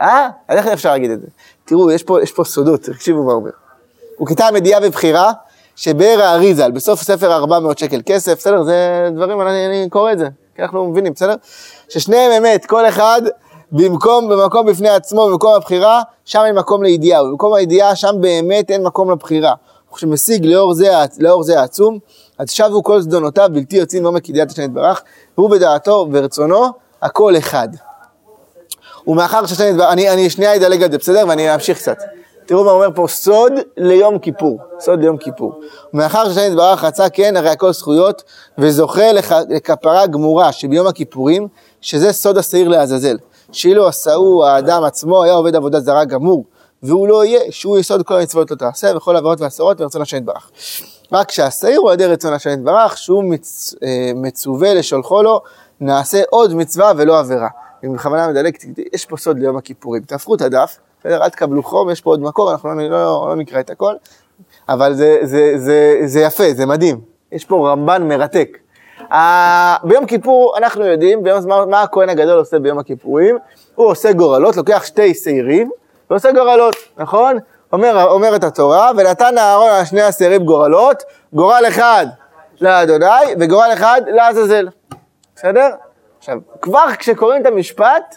אה? 0.00 0.28
אז 0.48 0.58
איך 0.58 0.66
אפשר 0.66 0.92
להגיד 0.92 1.10
את 1.10 1.20
זה? 1.20 1.26
תראו, 1.64 1.90
יש 1.90 2.02
פה, 2.02 2.22
יש 2.22 2.32
פה 2.32 2.44
סודות, 2.44 2.82
תקשיבו 2.82 3.22
מה 3.22 3.32
אומר. 3.32 3.50
הוא 4.16 4.28
כתב 4.28 4.52
ידיעה 4.56 4.80
ובחירה, 4.82 5.32
שבאר 5.76 6.22
האריזל, 6.22 6.70
בסוף 6.70 7.02
ספר 7.02 7.32
400 7.32 7.78
שקל 7.78 8.00
כסף, 8.06 8.32
בסדר? 8.32 8.62
זה 8.62 9.08
דברים, 9.14 9.40
אני, 9.40 9.66
אני 9.66 9.88
קורא 9.90 10.12
את 10.12 10.18
זה, 10.18 10.28
כי 10.54 10.62
אנחנו 10.62 10.90
מבינים, 10.90 11.12
בסדר? 11.12 11.34
ששניהם 11.88 12.32
אמת, 12.32 12.66
כל 12.66 12.88
אחד 12.88 13.22
במקום, 13.72 14.28
במקום 14.28 14.66
בפני 14.66 14.88
עצמו, 14.88 15.26
במקום 15.26 15.54
הבחירה, 15.54 16.02
שם 16.24 16.42
אין 16.46 16.54
מקום 16.54 16.82
לידיעה, 16.82 17.24
ובמקום 17.24 17.54
הידיעה, 17.54 17.96
שם 17.96 18.14
באמת 18.20 18.70
אין 18.70 18.82
מקום 18.82 19.10
לבחירה. 19.10 19.54
וכשמשיג 19.92 20.46
לאור 20.46 20.74
זה, 20.74 20.88
לאור 21.18 21.42
זה 21.42 21.60
העצום, 21.60 21.98
אז 22.38 22.50
שבו 22.50 22.82
כל 22.82 23.00
זדונותיו 23.00 23.48
בלתי 23.52 23.76
יוצאים 23.76 24.02
מעומק 24.02 24.28
ידיעת 24.28 24.50
השם 24.50 24.62
יתברך, 24.62 25.02
והוא 25.38 25.50
בדעתו 25.50 26.08
ורצונו, 26.12 26.66
הכל 27.02 27.36
אחד. 27.38 27.68
ומאחר 29.06 29.46
שהשם 29.46 29.68
יתברך, 29.68 29.92
אני, 29.92 30.10
אני 30.10 30.30
שנייה 30.30 30.56
אדלג 30.56 30.82
על 30.82 30.92
זה, 30.92 30.98
בסדר? 30.98 31.24
ואני 31.28 31.54
אמשיך 31.54 31.78
קצת. 31.78 31.98
תראו 32.46 32.64
מה 32.64 32.70
אומר 32.70 32.88
פה, 32.94 33.06
סוד 33.08 33.52
ליום 33.76 34.18
כיפור, 34.18 34.58
סוד 34.80 35.00
ליום 35.00 35.16
כיפור. 35.16 35.60
ומאחר 35.94 36.28
שהשם 36.28 36.50
יתברך 36.50 36.84
רצה 36.84 37.08
כן, 37.08 37.36
הרי 37.36 37.50
הכל 37.50 37.72
זכויות, 37.72 38.22
וזוכה 38.58 39.12
לכ, 39.12 39.34
לכפרה 39.48 40.06
גמורה 40.06 40.52
שביום 40.52 40.86
הכיפורים, 40.86 41.48
שזה 41.80 42.12
סוד 42.12 42.38
השעיר 42.38 42.68
לעזאזל. 42.68 43.16
שאילו 43.52 43.88
עשהו 43.88 44.44
האדם 44.44 44.84
עצמו 44.84 45.22
היה 45.22 45.32
עובד 45.32 45.56
עבודה 45.56 45.80
זרה 45.80 46.04
גמור, 46.04 46.44
והוא 46.82 47.08
לא 47.08 47.24
יהיה, 47.24 47.40
שהוא 47.50 47.78
יסוד 47.78 48.02
כל 48.02 48.14
המצוות 48.14 48.50
לא 48.50 48.56
תעשה, 48.56 48.96
וכל 48.96 49.16
העבירות 49.16 49.40
והסורות 49.40 49.80
ורצון 49.80 50.02
השם 50.02 50.16
יתברך. 50.16 50.50
רק 51.12 51.30
שהשעיר 51.30 51.80
הוא 51.80 51.90
על 51.90 51.94
ידי 51.94 52.06
רצון 52.06 52.32
השם 52.32 52.50
יתברך, 52.50 52.98
שהוא 52.98 53.24
מצ, 53.24 53.74
אה, 53.82 54.12
מצווה 54.14 54.74
לשולחו 54.74 55.22
לו, 55.22 55.40
נעשה 55.80 56.22
עוד 56.30 56.54
מצווה 56.54 56.92
ולא 56.96 57.18
עבירה. 57.18 57.48
אני 57.82 57.94
בכוונה 57.94 58.28
מדלג, 58.28 58.56
יש 58.92 59.06
פה 59.06 59.16
סוד 59.16 59.38
ליום 59.38 59.56
הכיפורים. 59.56 60.02
תהפכו 60.02 60.34
את 60.34 60.40
הדף, 60.40 60.78
בסדר? 61.00 61.22
אל 61.22 61.28
תקבלו 61.28 61.62
חום, 61.62 61.90
יש 61.90 62.00
פה 62.00 62.10
עוד 62.10 62.20
מקור, 62.20 62.52
אנחנו 62.52 62.74
לא, 62.74 62.88
לא, 62.88 63.26
לא 63.28 63.36
נקרא 63.36 63.60
את 63.60 63.70
הכל, 63.70 63.94
אבל 64.68 64.94
זה, 64.94 65.18
זה, 65.22 65.52
זה, 65.56 66.00
זה 66.04 66.20
יפה, 66.20 66.44
זה 66.52 66.66
מדהים. 66.66 67.00
יש 67.32 67.44
פה 67.44 67.70
רמב"ן 67.70 68.08
מרתק. 68.08 68.58
ה- 69.12 69.86
ביום 69.88 70.06
כיפור 70.06 70.54
אנחנו 70.56 70.84
יודעים, 70.86 71.22
ביום, 71.22 71.48
מה, 71.48 71.66
מה 71.66 71.82
הכהן 71.82 72.08
הגדול 72.08 72.38
עושה 72.38 72.58
ביום 72.58 72.78
הכיפורים? 72.78 73.38
הוא 73.74 73.86
עושה 73.86 74.12
גורלות, 74.12 74.56
לוקח 74.56 74.84
שתי 74.84 75.14
שעירים 75.14 75.70
ועושה 76.10 76.32
גורלות, 76.32 76.76
נכון? 76.96 77.38
אומר, 77.72 78.04
אומרת 78.10 78.44
התורה, 78.44 78.90
ונתן 78.96 79.38
אהרון 79.38 79.70
על 79.70 79.84
שני 79.84 80.02
השעירים 80.02 80.44
גורלות, 80.44 81.02
גורל 81.32 81.64
אחד 81.68 82.06
לאדוני 82.60 83.06
וגורל 83.40 83.70
אחד 83.72 84.00
לעזאזל. 84.06 84.68
בסדר? 85.36 85.68
עכשיו, 86.18 86.38
כבר 86.62 86.84
כשקוראים 86.98 87.42
את 87.42 87.46
המשפט, 87.46 88.16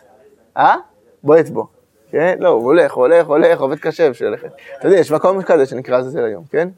אה? 0.58 0.76
בועט 1.24 1.50
בו. 1.50 1.68
כן? 2.12 2.36
לא, 2.40 2.50
הוא 2.50 2.64
הולך, 2.64 2.94
הולך, 2.94 3.28
הולך, 3.28 3.62
עובד 3.62 3.80
קשה 3.80 4.10
בשביל 4.10 4.30
ללכת. 4.30 4.50
אתה 4.80 4.88
יודע, 4.88 4.98
יש 5.00 5.12
מקום 5.12 5.42
כזה 5.42 5.66
שנקרא 5.66 5.98
עזאזל 5.98 6.24
היום, 6.26 6.44
כן? 6.52 6.70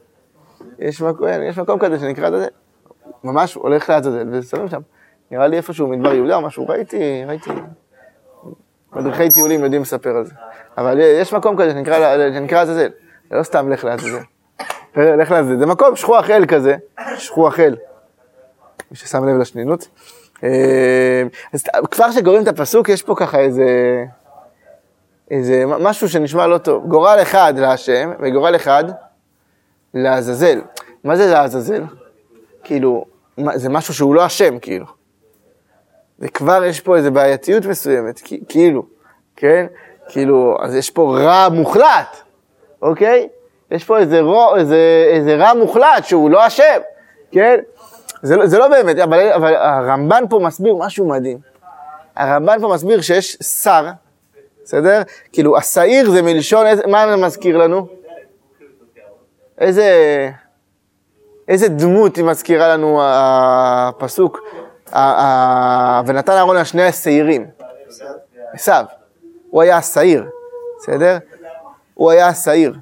יש 0.78 1.02
מקום, 1.02 1.26
יש 1.48 1.58
מקום 1.58 1.78
כזה 1.78 1.98
שנקרא 1.98 2.26
עזאזל. 2.26 2.46
ממש 3.26 3.54
הולך 3.54 3.90
לעזאזל 3.90 4.28
ושמים 4.32 4.68
שם. 4.68 4.80
נראה 5.30 5.46
לי 5.46 5.56
איפשהו 5.56 5.88
מדבר 5.88 6.14
יהודה 6.14 6.36
או 6.36 6.40
משהו, 6.40 6.68
ראיתי, 6.68 7.24
ראיתי. 7.26 7.50
מדריכי 8.92 9.30
טיולים 9.30 9.64
יודעים 9.64 9.82
לספר 9.82 10.16
על 10.16 10.24
זה. 10.24 10.34
אבל 10.78 10.98
יש 11.00 11.32
מקום 11.32 11.56
כזה 11.56 11.70
שנקרא, 11.70 12.60
עזאזל. 12.62 12.88
זה 13.30 13.36
לא 13.36 13.42
סתם 13.42 13.72
לך 13.72 13.84
לעזאזל. 13.84 14.18
לך 14.96 15.30
לעזאזל. 15.30 15.58
זה 15.58 15.66
מקום 15.66 15.96
שכוח 15.96 16.30
אל 16.30 16.46
כזה, 16.46 16.76
שכוח 17.16 17.60
אל. 17.60 17.76
מי 18.90 18.96
ששם 18.96 19.28
לב 19.28 19.36
לשנינות. 19.36 19.88
אה, 20.44 21.22
אז 21.52 21.64
כבר 21.90 22.10
כשקוראים 22.10 22.42
את 22.42 22.48
הפסוק, 22.48 22.88
יש 22.88 23.02
פה 23.02 23.14
ככה 23.16 23.38
איזה, 23.38 23.64
איזה 25.30 25.64
משהו 25.66 26.08
שנשמע 26.08 26.46
לא 26.46 26.58
טוב. 26.58 26.86
גורל 26.86 27.18
אחד 27.22 27.54
להשם 27.56 28.10
וגורל 28.20 28.56
אחד 28.56 28.84
לעזאזל. 29.94 30.60
מה 31.04 31.16
זה 31.16 31.26
לעזאזל? 31.26 31.82
כאילו, 32.64 33.04
זה 33.54 33.68
משהו 33.68 33.94
שהוא 33.94 34.14
לא 34.14 34.24
השם, 34.24 34.58
כאילו. 34.58 34.86
וכבר 36.18 36.64
יש 36.64 36.80
פה 36.80 36.96
איזו 36.96 37.12
בעייתיות 37.12 37.66
מסוימת, 37.66 38.20
כאילו, 38.48 38.86
כן? 39.36 39.66
כאילו, 40.08 40.56
אז 40.60 40.74
יש 40.74 40.90
פה 40.90 41.16
רע 41.18 41.48
מוחלט, 41.48 42.16
אוקיי? 42.82 43.28
יש 43.70 43.84
פה 43.84 43.98
איזה, 43.98 44.20
רוע, 44.20 44.58
איזה, 44.58 45.06
איזה 45.10 45.36
רע 45.36 45.54
מוחלט 45.54 46.04
שהוא 46.04 46.30
לא 46.30 46.46
אשם, 46.46 46.80
כן? 47.32 47.56
זה, 48.22 48.36
לא- 48.36 48.46
זה 48.46 48.58
לא 48.58 48.68
באמת, 48.68 48.98
אבל, 48.98 49.32
אבל 49.32 49.54
הרמב"ן 49.54 50.24
פה 50.30 50.38
מסביר 50.42 50.74
משהו 50.76 51.08
מדהים. 51.08 51.38
הרמב"ן 52.16 52.60
פה 52.60 52.68
מסביר 52.74 53.00
שיש 53.00 53.36
שר, 53.62 53.86
בסדר? 54.64 55.02
כאילו, 55.32 55.56
השעיר 55.56 56.10
זה 56.10 56.22
מלשון, 56.22 56.66
איזה, 56.66 56.86
מה 56.86 57.08
זה 57.08 57.16
מזכיר 57.16 57.56
לנו? 57.56 57.86
איזה, 59.58 59.90
איזה 61.48 61.68
דמות 61.68 62.16
היא 62.16 62.24
מזכירה 62.24 62.68
לנו 62.68 63.00
הפסוק? 63.02 64.40
ונתן 66.06 66.32
אהרון 66.32 66.56
לשני 66.56 66.82
השעירים. 66.82 67.46
עשיו. 68.52 68.84
הוא 69.50 69.62
היה 69.62 69.76
השעיר, 69.76 70.24
בסדר? 70.78 71.18
הוא 71.94 72.10
היה 72.10 72.28
השעיר. 72.28 72.74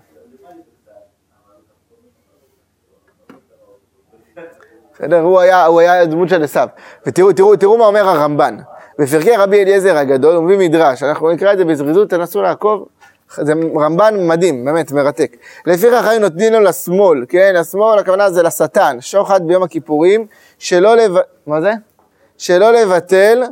בסדר? 4.94 5.20
הוא 5.20 5.40
היה, 5.40 5.66
הוא 5.66 5.80
היה 5.80 6.06
דמות 6.06 6.28
של 6.28 6.42
עשיו. 6.42 6.68
ותראו, 7.06 7.32
תראו, 7.32 7.56
תראו 7.56 7.78
מה 7.78 7.86
אומר 7.86 8.08
הרמב"ן. 8.08 8.56
בפרקי 8.98 9.36
רבי 9.36 9.62
אליעזר 9.62 9.96
הגדול, 9.96 10.36
הוא 10.36 10.44
מביא 10.44 10.68
מדרש, 10.68 11.02
אנחנו 11.02 11.32
נקרא 11.32 11.52
את 11.52 11.58
זה 11.58 11.64
בזריזות, 11.64 12.10
תנסו 12.10 12.42
לעקוב. 12.42 12.88
זה 13.42 13.52
רמב"ן 13.76 14.14
מדהים, 14.26 14.64
באמת, 14.64 14.92
מרתק. 14.92 15.36
לפיכך 15.66 16.06
היו 16.06 16.20
נותנים 16.20 16.52
לו 16.52 16.60
לשמאל, 16.60 17.24
כן? 17.28 17.54
השמאל, 17.56 17.98
הכוונה 17.98 18.30
זה 18.30 18.42
לשטן, 18.42 18.96
שוחד 19.00 19.46
ביום 19.46 19.62
הכיפורים, 19.62 20.26
שלא 20.58 20.96
לב... 20.96 21.12
מה 21.46 21.60
זה? 21.60 21.72
שלא 22.38 22.72
לבטל 22.72 23.42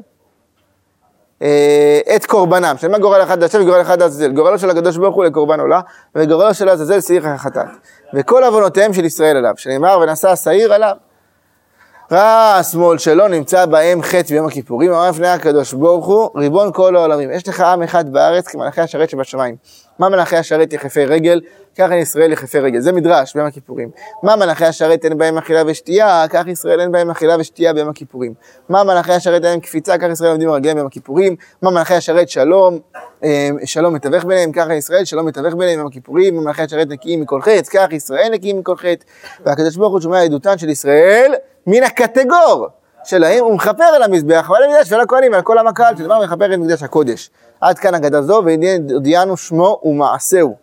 אה, 1.43 2.01
את 2.17 2.27
קורבנם, 2.27 2.75
שמה 2.79 2.99
גורל 2.99 3.23
אחד 3.23 3.43
להשם 3.43 3.61
וגורל 3.61 3.81
אחד 3.81 4.03
לעזאזל. 4.03 4.33
גורלו 4.33 4.59
של 4.59 4.71
הקדוש 4.71 4.97
ברוך 4.97 5.17
הוא 5.17 5.25
לקורבן 5.25 5.61
עולה, 5.61 5.81
וגורלו 6.15 6.55
של 6.55 6.65
לעזאזל 6.65 7.01
שעיר 7.01 7.29
החטאת. 7.29 7.67
וכל 8.15 8.45
עוונותיהם 8.45 8.93
של 8.93 9.05
ישראל 9.05 9.37
עליו, 9.37 9.53
שנאמר 9.57 9.99
ונשא 9.99 10.29
השעיר 10.29 10.73
עליו. 10.73 10.97
השמאל 12.21 12.99
שלו 12.99 13.28
נמצא 13.28 13.66
בהם 13.66 14.02
חטא 14.02 14.28
ביום 14.28 14.47
הכיפורים, 14.47 14.92
אמר 14.92 15.11
לפני 15.11 15.28
הקדוש 15.28 15.73
ברוך 15.73 16.07
הוא, 16.07 16.31
ריבון 16.37 16.73
כל 16.73 16.97
העולמים. 16.97 17.31
יש 17.31 17.49
לך 17.49 17.61
עם 17.61 17.83
אחד 17.83 18.12
בארץ 18.12 18.49
כמלאכי 18.49 18.81
השרת 18.81 19.11
שבשמיים. 19.11 19.57
מה 19.99 20.09
מלאכי 20.09 20.37
השרת 20.37 20.73
יחפי 20.73 21.04
רגל? 21.04 21.40
ככה 21.78 21.97
ישראל 21.97 22.33
יחפי 22.33 22.59
רגל. 22.59 22.81
זה 22.81 22.92
מדרש 22.92 23.35
ביום 23.35 23.47
הכיפורים. 23.47 23.90
מה 24.23 24.37
מלאכי 24.37 24.64
השרת 24.64 25.04
אין 25.04 25.19
בהם 25.19 25.38
אכילה 25.38 25.62
ושתייה? 25.66 26.25
כך 26.31 26.47
ישראל 26.47 26.81
אין 26.81 26.92
בהם 26.92 27.11
אכילה 27.11 27.37
ושתייה 27.38 27.73
ביום 27.73 27.88
הכיפורים. 27.88 28.35
מה 28.69 28.85
מלאכי 28.85 29.12
השרת 29.12 29.45
אין 29.45 29.61
קפיצה? 29.61 29.99
כך 29.99 30.07
ישראל 30.12 30.31
עומדים 30.31 30.49
ברגליהם 30.49 30.76
ביום 30.76 30.87
הכיפורים. 30.87 31.37
מה 31.62 31.71
מלאכי 31.71 31.95
השרת 31.95 32.28
שלום? 32.28 32.78
אה, 33.25 33.49
שלום 33.64 33.95
מתווך 33.95 34.25
ביניהם, 34.25 34.52
ככה 34.52 34.75
ישראל 34.75 35.04
שלום 35.04 35.26
מתווך 35.26 35.54
ביניהם 35.54 35.76
ביום 35.76 35.87
הכיפורים. 35.87 36.37
מה 36.37 36.42
מלאכי 36.42 36.62
השרת 36.62 36.88
נקיים 36.88 37.21
מכל 37.21 37.42
חטא? 37.42 37.70
כך 37.72 37.92
ישראל 37.92 38.29
נקיים 38.33 38.59
מכל 38.59 38.77
חטא. 38.77 39.05
והקדוש 39.46 39.77
ברוך 39.77 39.92
הוא 39.92 40.01
שומע 40.01 40.20
עדותן 40.22 40.59
של 40.59 40.68
ישראל 40.68 41.33
מן 41.66 41.83
הקטגור 41.83 42.68
שלהם, 43.05 43.55
מכפר 43.55 43.85
על 43.85 44.03
המזבח 44.03 44.51
ועל 44.51 44.62
המקדש 44.62 44.92
ועל 44.92 45.01
הכהנים 45.01 45.33
ועל 45.33 45.42
כל 45.42 45.59
עם 45.59 45.66
הקהל, 45.66 45.96
שדבר 45.96 46.25
מכפר 46.25 46.55
את 46.55 46.59
מקדש 46.59 46.83
הקודש. 46.83 47.31
עד 47.61 47.79
כאן 47.79 47.94
אגדה 47.94 48.22
זו, 48.22 48.42
והודיענו 48.44 49.37
שמו 49.37 49.81
ומעשהו. 49.85 50.57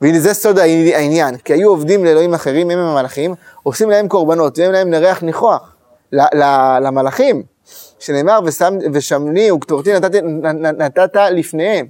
והנה 0.00 0.20
זה 0.20 0.34
סוד 0.34 0.58
העניין, 0.58 1.36
כי 1.36 1.52
היו 1.52 1.70
עובדים 1.70 2.04
לאלוהים 2.04 2.34
אחרים, 2.34 2.70
הם 2.70 2.78
המלאכים, 2.78 3.34
עושים 3.62 3.90
להם 3.90 4.08
קורבנות, 4.08 4.58
והם 4.58 4.72
להם 4.72 4.92
לריח 4.92 5.22
ניחוח, 5.22 5.74
למלאכים, 6.82 7.42
שנאמר, 7.98 8.40
ושמני 8.92 9.50
וקטורתי 9.50 9.92
נתת, 9.92 10.22
נתת 10.78 11.16
לפניהם, 11.30 11.86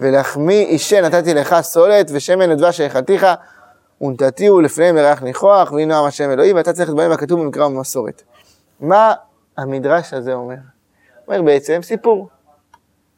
ולחמי 0.00 0.64
אישה 0.64 1.00
נתתי 1.00 1.34
לך 1.34 1.56
סולת, 1.60 2.10
ושמן 2.12 2.52
ודבש 2.52 2.80
האכלתיך, 2.80 3.26
ונתתיהו 4.04 4.60
לפניהם 4.60 4.96
לריח 4.96 5.22
ניחוח, 5.22 5.72
והנה 5.72 5.98
עם 5.98 6.04
השם 6.04 6.30
אלוהי, 6.30 6.52
ואתה 6.52 6.72
צריך 6.72 6.90
לדבר 6.90 7.12
הכתוב 7.12 7.40
במקרא 7.40 7.66
ובמסורת. 7.66 8.22
מה 8.80 9.14
המדרש 9.58 10.14
הזה 10.14 10.34
אומר? 10.34 10.56
אומר 11.28 11.42
בעצם 11.42 11.82
סיפור. 11.82 12.28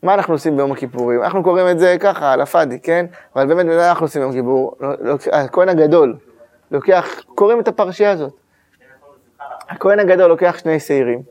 מה 0.02 0.14
אנחנו 0.14 0.34
עושים 0.34 0.56
ביום 0.56 0.72
הכיפורים? 0.72 1.22
אנחנו 1.22 1.42
קוראים 1.42 1.68
את 1.68 1.78
זה 1.78 1.96
ככה, 2.00 2.32
על 2.32 2.40
הפאדי, 2.40 2.80
כן? 2.80 3.06
אבל 3.36 3.46
באמת, 3.46 3.66
מה 3.66 3.88
אנחנו 3.88 4.06
עושים 4.06 4.22
ביום 4.22 4.32
כיפור? 4.32 4.76
לא, 4.80 4.88
לא, 5.00 5.16
הכהן 5.32 5.68
הגדול 5.68 6.16
לוקח, 6.70 7.06
קוראים 7.34 7.60
את 7.60 7.68
הפרשייה 7.68 8.10
הזאת. 8.10 8.32
הכהן 9.68 9.98
הגדול 9.98 10.26
לוקח 10.26 10.58
שני 10.58 10.80
שעירים, 10.80 11.22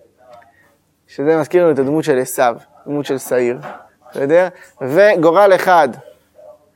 שזה 1.08 1.38
מזכיר 1.38 1.64
לנו 1.64 1.74
את 1.74 1.80
הדמות 1.80 2.04
של 2.04 2.20
עשיו, 2.20 2.56
דמות 2.88 3.06
של 3.06 3.18
שעיר, 3.18 3.58
בסדר? 4.12 4.48
וגורל 4.82 5.52
אחד 5.56 5.90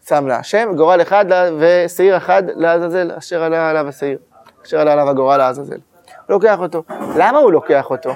שם 0.07 0.27
להשם, 0.27 0.71
גורל 0.75 1.01
אחד 1.01 1.25
ושעיר 1.59 2.17
אחד 2.17 2.43
לעזאזל, 2.55 3.11
אשר 3.17 3.43
עלה 3.43 3.69
עליו 3.69 3.87
השעיר, 3.87 4.17
אשר 4.65 4.79
עלה 4.79 4.91
עליו 4.93 5.09
הגורל 5.09 5.37
לעזאזל. 5.37 5.75
הוא 5.75 6.33
לוקח 6.33 6.59
אותו. 6.59 6.83
למה 7.17 7.37
הוא 7.37 7.51
לוקח 7.51 7.91
אותו? 7.91 8.11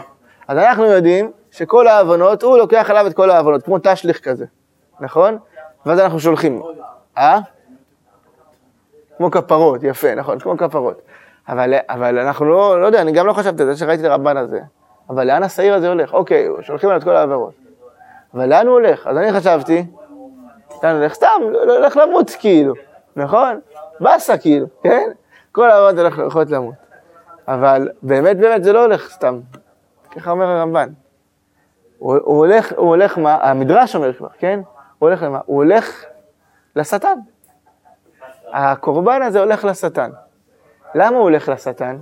אז 0.48 0.58
אנחנו 0.58 0.86
יודעים 0.86 1.32
שכל 1.52 1.88
העוונות, 1.88 2.43
הוא 2.43 2.58
לוקח 2.58 2.89
עליו 2.89 3.08
את 3.08 3.13
כל 3.13 3.30
העוונות, 3.30 3.63
כמו 3.63 3.78
תשליך 3.84 4.19
כזה, 4.19 4.46
נכון? 5.00 5.38
ואז 5.86 6.00
אנחנו 6.00 6.19
שולחים. 6.19 6.62
אה? 7.17 7.39
כמו 9.17 9.32
כפרות, 9.32 9.84
יפה, 9.84 10.15
נכון, 10.15 10.39
כמו 10.39 10.58
כפרות. 10.58 11.02
אבל, 11.50 11.74
אבל 11.89 12.19
אנחנו 12.19 12.46
לא, 12.46 12.82
לא 12.82 12.86
יודע, 12.86 13.02
אני 13.02 13.12
גם 13.12 13.28
לא 13.28 13.34
חשבתי 13.34 13.63
על 13.63 13.74
זה 13.74 13.80
שראיתי 13.80 14.06
את 14.06 14.12
הרמב"ן 14.12 14.38
הזה. 14.38 14.60
אבל 15.10 15.28
לאן 15.28 15.43
השעיר 15.43 15.74
הזה 15.74 15.89
הולך? 15.89 16.13
אוקיי, 16.13 16.48
שולחים 16.62 16.89
עליו 16.89 17.00
את 17.00 17.04
כל 17.04 17.15
העבירות. 17.15 17.54
אבל 18.34 18.50
לאן 18.50 18.67
הוא 18.67 18.74
הולך? 18.74 19.08
אז 19.08 19.17
אני 19.17 19.34
חשבתי, 19.34 19.86
הוא 20.91 21.00
הולך? 21.00 21.13
סתם, 21.13 21.28
הולך 21.67 21.98
למות 21.98 22.32
כאילו, 22.39 22.74
נכון? 23.15 23.60
באסה 24.00 24.38
כאילו, 24.38 24.67
כן? 24.84 25.10
כל 25.52 25.72
העבירות 25.72 26.13
הולכות 26.17 26.50
למות. 26.50 26.76
אבל 27.48 27.89
באמת 28.02 28.38
באמת 28.38 28.63
זה 28.63 28.74
לא 28.74 28.82
הולך 28.84 29.10
סתם, 29.10 29.39
ככה 30.12 30.32
אומר 30.32 30.46
הרמב"ן. 30.46 30.89
הוא, 31.98 32.17
הוא 32.24 32.38
הולך, 32.38 32.74
הוא 32.76 32.88
הולך 32.88 33.17
מה, 33.17 33.50
המדרש 33.50 33.96
אומר 33.96 34.13
כבר, 34.13 34.28
כן? 34.39 34.60
הוא 35.00 35.10
הולך 35.10 35.24
למה? 35.24 35.39
הוא 35.46 35.63
הולך 35.63 36.04
לשטן. 36.76 37.17
הקורבן 38.54 39.22
הזה 39.22 39.39
הולך 39.39 39.65
לשטן. 39.65 40.12
למה 40.96 41.17
הוא 41.17 41.24
הולך 41.24 41.50
לשטן? 41.50 41.98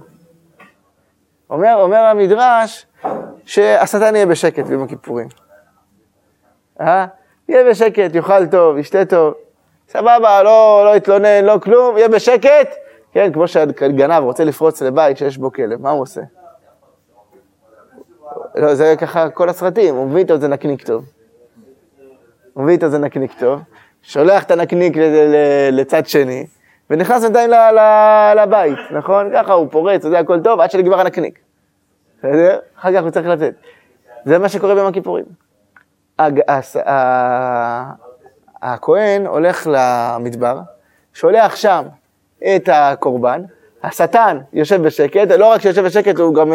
אומר, 1.50 1.76
אומר 1.76 1.98
המדרש 1.98 2.86
שהשטן 3.46 4.16
יהיה 4.16 4.26
בשקט 4.26 4.66
ביום 4.66 4.84
הכיפורים. 4.84 5.28
אה? 6.82 7.06
יהיה 7.52 7.70
בשקט, 7.70 8.16
יאכל 8.16 8.48
טוב, 8.48 8.78
ישתה 8.78 9.06
טוב, 9.06 9.34
סבבה, 9.90 10.44
לא, 10.44 10.82
לא 10.86 10.96
יתלונן, 10.96 11.46
לא 11.46 11.58
כלום, 11.64 11.98
יהיה 11.98 12.10
בשקט. 12.10 12.76
כן, 13.12 13.34
כמו 13.34 13.48
שגנב 13.48 14.24
רוצה 14.24 14.44
לפרוץ 14.44 14.82
לבית 14.82 15.18
שיש 15.18 15.38
בו 15.38 15.52
כלב, 15.52 15.82
מה 15.82 15.92
הוא 15.92 16.02
עושה? 16.02 16.22
לא, 18.56 18.76
זה 18.76 18.96
ככה 18.98 19.30
כל 19.30 19.50
הסרטים, 19.50 19.96
הוא 19.96 20.08
מביא 20.08 20.20
איתו 20.20 20.34
איזה 20.34 20.48
נקניק 20.48 20.84
טוב. 20.84 21.06
הוא 22.54 22.64
מביא 22.64 22.74
איתו 22.74 22.86
איזה 22.86 22.98
נקניק 22.98 23.32
טוב, 23.40 23.60
שולח 24.02 24.44
את 24.44 24.52
הנקניק 24.52 24.94
לצד 25.72 26.06
שני, 26.06 26.46
ונכנס 26.90 27.24
בינתיים 27.24 27.50
לבית, 28.36 28.80
נכון? 28.92 29.30
ככה 29.34 29.54
הוא 29.54 29.68
פורץ, 29.72 30.02
זה 30.02 30.20
הכל 30.20 30.40
טוב, 30.40 30.60
עד 30.60 30.72
שנגמר 30.72 31.00
הנקניק. 31.00 31.40
בסדר? 32.20 32.60
אחר 32.80 32.94
כך 32.94 33.02
הוא 33.02 33.10
צריך 33.10 33.28
לצאת. 33.28 33.54
זה 34.26 34.40
מה 34.40 34.50
שקורה 34.50 34.76
ביום 34.76 34.88
הכיפורים. 34.88 35.26
הכהן 38.62 39.26
הולך 39.28 39.68
למדבר, 39.72 40.60
שולח 41.14 41.56
שם 41.56 41.84
את 42.56 42.70
הקורבן, 42.72 43.42
השטן 43.84 44.40
יושב 44.54 44.84
בשקט, 44.84 45.32
לא 45.32 45.52
רק 45.52 45.62
שיושב 45.62 45.86
בשקט, 45.86 46.20
הוא 46.20 46.36
גם 46.36 46.54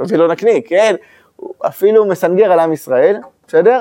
מביא 0.00 0.16
לו 0.16 0.26
נקניק, 0.26 0.68
כן? 0.68 0.94
הוא 1.36 1.54
אפילו 1.66 2.06
מסנגר 2.06 2.52
על 2.52 2.58
עם 2.58 2.72
ישראל, 2.72 3.16
בסדר? 3.46 3.80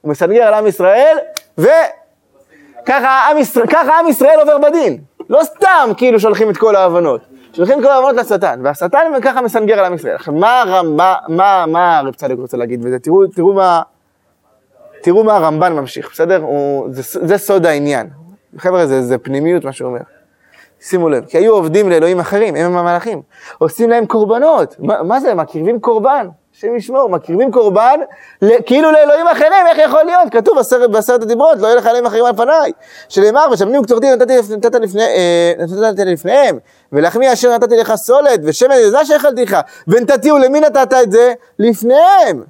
הוא 0.00 0.10
מסנגר 0.10 0.42
על 0.42 0.54
עם 0.54 0.66
ישראל, 0.66 1.16
וככה 1.58 3.30
עם, 3.30 4.08
ישראל, 4.08 4.40
עובר 4.40 4.58
בדין. 4.58 4.98
לא 5.30 5.40
סתם 5.44 5.90
כאילו 5.96 6.20
שולחים 6.20 6.50
את 6.50 6.56
כל 6.56 6.76
ההבנות, 6.76 7.20
שולחים 7.52 7.78
את 7.78 7.84
כל 7.84 7.90
ההבנות 7.90 8.16
לשטן, 8.16 8.60
והשטן 8.64 9.12
ככה 9.22 9.40
מסנגר 9.40 9.78
על 9.78 9.84
עם 9.84 9.94
ישראל. 9.94 10.14
עכשיו, 10.14 10.34
מה, 11.28 12.00
הרב 12.00 12.14
צדק 12.14 12.36
רוצה 12.38 12.56
להגיד 12.56 12.84
בזה? 12.84 12.98
תראו 13.34 13.52
מה, 13.54 13.82
תראו 15.04 15.24
מה 15.24 15.36
הרמב"ן 15.36 15.72
ממשיך, 15.72 16.10
בסדר? 16.12 16.42
הוא, 16.42 16.88
זה, 16.90 17.20
זה 17.26 17.38
סוד 17.38 17.66
העניין. 17.66 18.08
חבר'ה, 18.58 18.86
זה, 18.86 19.02
זה 19.02 19.18
פנימיות 19.18 19.64
מה 19.64 19.72
שהוא 19.72 19.88
אומר. 19.88 20.00
שימו 20.80 21.08
לב, 21.08 21.24
כי 21.24 21.38
היו 21.38 21.54
עובדים 21.54 21.90
לאלוהים 21.90 22.20
אחרים, 22.20 22.54
הם 22.54 22.76
המלאכים, 22.76 23.22
עושים 23.58 23.90
להם 23.90 24.06
קורבנות. 24.06 24.76
מה, 24.78 25.02
מה 25.02 25.20
זה, 25.20 25.34
מקריבים 25.34 25.80
קורבן? 25.80 26.28
השם 26.56 26.76
ישמור, 26.76 27.08
מקריבים 27.08 27.52
קורבן 27.52 28.00
כאילו 28.66 28.92
לאלוהים 28.92 29.26
אחרים, 29.26 29.66
איך 29.70 29.78
יכול 29.78 30.02
להיות? 30.04 30.28
כתוב 30.30 30.56
בעשרת, 30.56 30.90
בעשרת 30.90 31.22
הדיברות, 31.22 31.58
לא 31.58 31.66
יהיה 31.66 31.76
לך 31.76 31.86
אלוהים 31.86 32.06
אחרים 32.06 32.24
על 32.24 32.36
פניי. 32.36 32.72
שנאמר, 33.08 33.46
ושמנים 33.52 33.80
וקצורתי 33.80 34.10
נתתי, 34.10 34.34
נתת 34.56 34.74
לפני, 34.74 35.02
אה, 35.02 35.52
נתתי 35.90 36.04
לפניהם, 36.04 36.58
ולחמי 36.92 37.32
אשר 37.32 37.54
נתתי 37.54 37.76
לך 37.76 37.94
סולת, 37.94 38.40
ושמן 38.44 38.74
יזה 38.74 39.04
שאכלתי 39.04 39.44
לך, 39.44 39.56
ונתתיהו, 39.88 40.38
למי 40.38 40.60
נתת 40.60 40.92
את 41.02 41.12
זה? 41.12 41.32
לפניהם. 41.58 42.44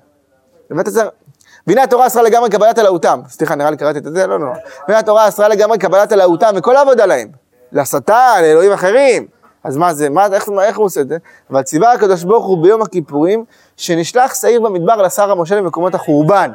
והנה 1.67 1.83
התורה 1.83 2.07
אסרה 2.07 2.23
לגמרי 2.23 2.51
קבלת 2.51 2.79
אלוהותם. 2.79 3.21
סליחה, 3.29 3.55
נראה 3.55 3.71
לי 3.71 3.77
קראתי 3.77 3.99
את 3.99 4.05
זה, 4.05 4.27
לא, 4.27 4.41
לא. 4.41 4.47
והנה 4.89 4.99
התורה 4.99 5.29
אסרה 5.29 5.49
לגמרי 5.49 5.79
קבלת 5.79 6.13
אלוהותם 6.13 6.53
וכל 6.57 6.77
העבודה 6.77 7.07
להם. 7.07 7.29
לשטן, 7.73 8.39
לאלוהים 8.43 8.73
אחרים. 8.73 9.27
אז 9.65 9.77
מה 9.77 9.95
זה, 9.95 10.11
מה, 10.11 10.27
איך, 10.33 10.49
איך 10.63 10.79
הוא 10.79 10.87
עושה 10.87 11.01
את 11.01 11.09
זה? 11.09 11.17
אבל 11.51 11.63
ציווה 11.63 11.93
הקדוש 11.93 12.25
ברוך 12.25 12.47
הוא 12.47 12.63
ביום 12.63 12.83
הכיפורים, 12.83 13.45
שנשלח 13.77 14.35
שעיר 14.35 14.61
במדבר 14.61 15.03
לשר 15.03 15.31
המושל 15.31 15.61
במקומות 15.61 15.95
החורבן. 15.95 16.51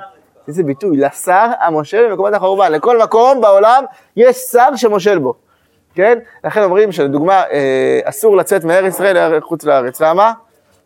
איזה 0.47 0.63
ביטוי, 0.63 0.97
לשר 0.97 1.47
המושל 1.59 2.09
במקומות 2.09 2.33
החורבן. 2.33 2.71
לכל 2.71 3.03
מקום 3.03 3.41
בעולם 3.41 3.83
יש 4.15 4.37
שר 4.37 4.75
שמושל 4.75 5.17
בו, 5.17 5.33
כן? 5.95 6.19
לכן 6.43 6.63
אומרים 6.63 6.91
שלדוגמה, 6.91 7.43
אה, 7.51 7.99
אסור 8.03 8.37
לצאת 8.37 8.63
מארץ 8.63 8.93
ישראל 8.93 9.37
לחוץ 9.37 9.63
לארץ. 9.63 10.01
למה? 10.01 10.31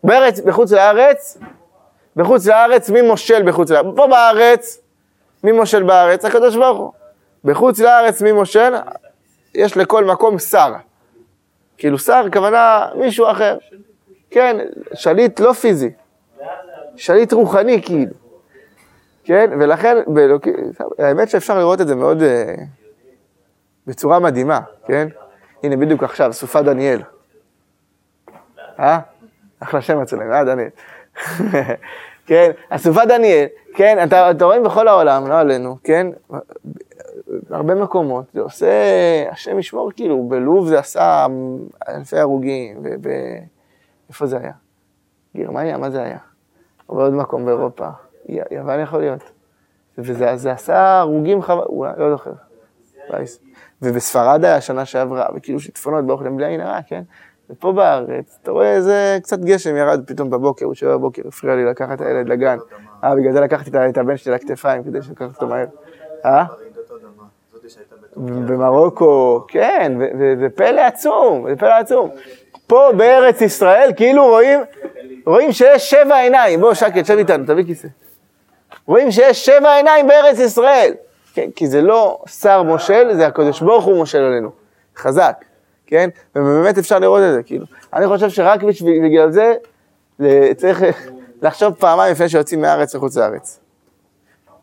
בארץ, 0.04 0.40
בחוץ 0.40 0.72
לארץ, 0.72 1.38
בחוץ 2.16 2.46
לארץ, 2.46 2.90
מי 2.90 3.02
מושל 3.02 3.42
בחוץ 3.42 3.70
לארץ? 3.70 3.86
פה 3.96 4.06
בארץ, 4.06 4.80
מי 5.44 5.52
מושל 5.52 5.82
בארץ? 5.82 6.24
הקדוש 6.24 6.56
ברוך 6.56 6.78
הוא. 6.78 6.92
בחוץ 7.44 7.80
לארץ, 7.80 8.22
מי 8.22 8.32
מושל? 8.32 8.74
יש 9.54 9.76
לכל 9.76 10.04
מקום 10.04 10.38
שר. 10.38 10.72
כאילו 11.78 11.98
שר, 11.98 12.24
כוונה 12.32 12.86
מישהו 12.96 13.30
אחר. 13.30 13.58
כן, 14.30 14.56
שליט 14.94 15.40
לא 15.40 15.52
פיזי, 15.52 15.90
שליט 16.96 17.32
רוחני 17.32 17.82
כאילו. 17.82 18.12
כן, 19.24 19.50
ולכן, 19.60 19.96
באלוק... 20.06 20.48
האמת 20.98 21.30
שאפשר 21.30 21.58
לראות 21.58 21.80
את 21.80 21.86
זה 21.88 21.94
מאוד, 21.94 22.20
uh, 22.20 22.60
בצורה 23.86 24.18
מדהימה, 24.18 24.60
כן? 24.86 25.08
הנה 25.62 25.76
בדיוק 25.76 26.02
עכשיו, 26.02 26.32
סופה 26.32 26.62
דניאל. 26.62 27.02
אה? 28.78 28.98
אחלה 29.60 29.82
שם 29.82 30.00
אצלם, 30.00 30.32
אה 30.32 30.44
דניאל? 30.44 30.68
כן, 32.26 32.50
הסופה 32.70 33.06
דניאל, 33.06 33.46
כן, 33.74 34.04
אתה, 34.04 34.30
אתה 34.30 34.44
רואים 34.44 34.62
בכל 34.62 34.88
העולם, 34.88 35.26
לא 35.26 35.38
עלינו, 35.38 35.76
כן? 35.84 36.06
בהרבה 37.28 37.74
מקומות, 37.74 38.24
זה 38.34 38.40
עושה, 38.40 38.68
השם 39.30 39.58
ישמור, 39.58 39.90
כאילו, 39.96 40.28
בלוב 40.28 40.68
זה 40.68 40.78
עשה 40.78 41.26
אלפי 41.88 42.18
הרוגים, 42.18 42.82
ואיפה 44.08 44.26
זה 44.26 44.38
היה? 44.38 44.52
גרמניה, 45.36 45.78
מה 45.78 45.90
זה 45.90 46.02
היה? 46.02 46.18
או 46.88 46.94
בעוד 46.94 47.12
מקום 47.12 47.44
באירופה, 47.44 47.88
יוון 48.50 48.80
יכול 48.80 49.00
להיות. 49.00 49.30
וזה 49.98 50.36
זה 50.36 50.52
עשה 50.52 50.98
הרוגים 50.98 51.42
חבל, 51.42 51.62
אולי, 51.62 51.92
לא 51.96 52.10
זוכר. 52.10 52.32
ובספרד 53.82 54.44
היה 54.44 54.60
שנה 54.60 54.84
שעברה, 54.84 55.26
וכאילו 55.36 55.60
שיטפונות 55.60 56.06
באוכל 56.06 56.28
בלי 56.28 56.46
עין 56.46 56.60
הרע, 56.60 56.82
כן? 56.86 57.02
ופה 57.50 57.72
בארץ, 57.72 58.38
אתה 58.42 58.50
רואה 58.50 58.72
איזה 58.72 59.18
קצת 59.22 59.38
גשם 59.38 59.76
ירד 59.76 60.00
פתאום 60.06 60.30
בבוקר, 60.30 60.66
הוא 60.66 60.74
שואל 60.74 60.92
בבוקר, 60.92 61.22
הפריע 61.28 61.56
לי 61.56 61.64
לקחת 61.64 62.00
את 62.00 62.06
הילד 62.06 62.28
לגן. 62.28 62.58
אה, 63.04 63.14
בגלל 63.14 63.32
זה 63.32 63.40
לקחתי 63.40 63.70
את 63.88 63.98
הבן 63.98 64.16
שלי 64.16 64.32
לכתפיים, 64.32 64.84
כדי 64.84 65.02
שלקחת 65.02 65.34
אותו 65.34 65.46
מהר. 65.46 65.66
אה? 66.24 66.44
במרוקו, 68.16 69.44
כן, 69.48 69.92
וזה 70.18 70.48
פלא 70.54 70.80
עצום, 70.80 71.46
זה 71.48 71.56
פלא 71.56 71.74
עצום. 71.74 72.10
פה 72.66 72.90
בארץ 72.96 73.40
ישראל, 73.40 73.90
כאילו 73.96 74.26
רואים, 74.26 74.60
רואים 75.26 75.52
שיש 75.52 75.90
שבע 75.90 76.16
עיניים. 76.16 76.60
בוא, 76.60 76.74
שקט, 76.74 77.06
שב 77.06 77.18
איתנו, 77.18 77.46
תביא 77.46 77.64
כיסא. 77.64 77.88
רואים 78.86 79.10
שיש 79.10 79.46
שבע 79.46 79.74
עיניים 79.74 80.06
בארץ 80.06 80.38
ישראל. 80.38 80.94
כן, 81.34 81.50
כי 81.56 81.66
זה 81.66 81.82
לא 81.82 82.22
שר 82.26 82.62
מושל, 82.62 83.14
זה 83.14 83.26
הקדוש 83.26 83.60
ברוך 83.60 83.84
הוא 83.84 83.96
מושל 83.96 84.22
עלינו. 84.22 84.50
חזק, 84.96 85.44
כן? 85.86 86.08
ובאמת 86.36 86.78
אפשר 86.78 86.98
לראות 86.98 87.22
את 87.28 87.34
זה, 87.34 87.42
כאילו. 87.42 87.66
אני 87.94 88.06
חושב 88.06 88.30
שרק 88.30 88.60
בגלל 89.04 89.30
זה, 89.30 89.54
צריך 90.56 90.82
לחשוב 91.42 91.74
פעמיים 91.74 92.12
לפני 92.12 92.28
שיוצאים 92.28 92.60
מהארץ 92.60 92.94
לחוץ 92.94 93.16
לארץ. 93.16 93.60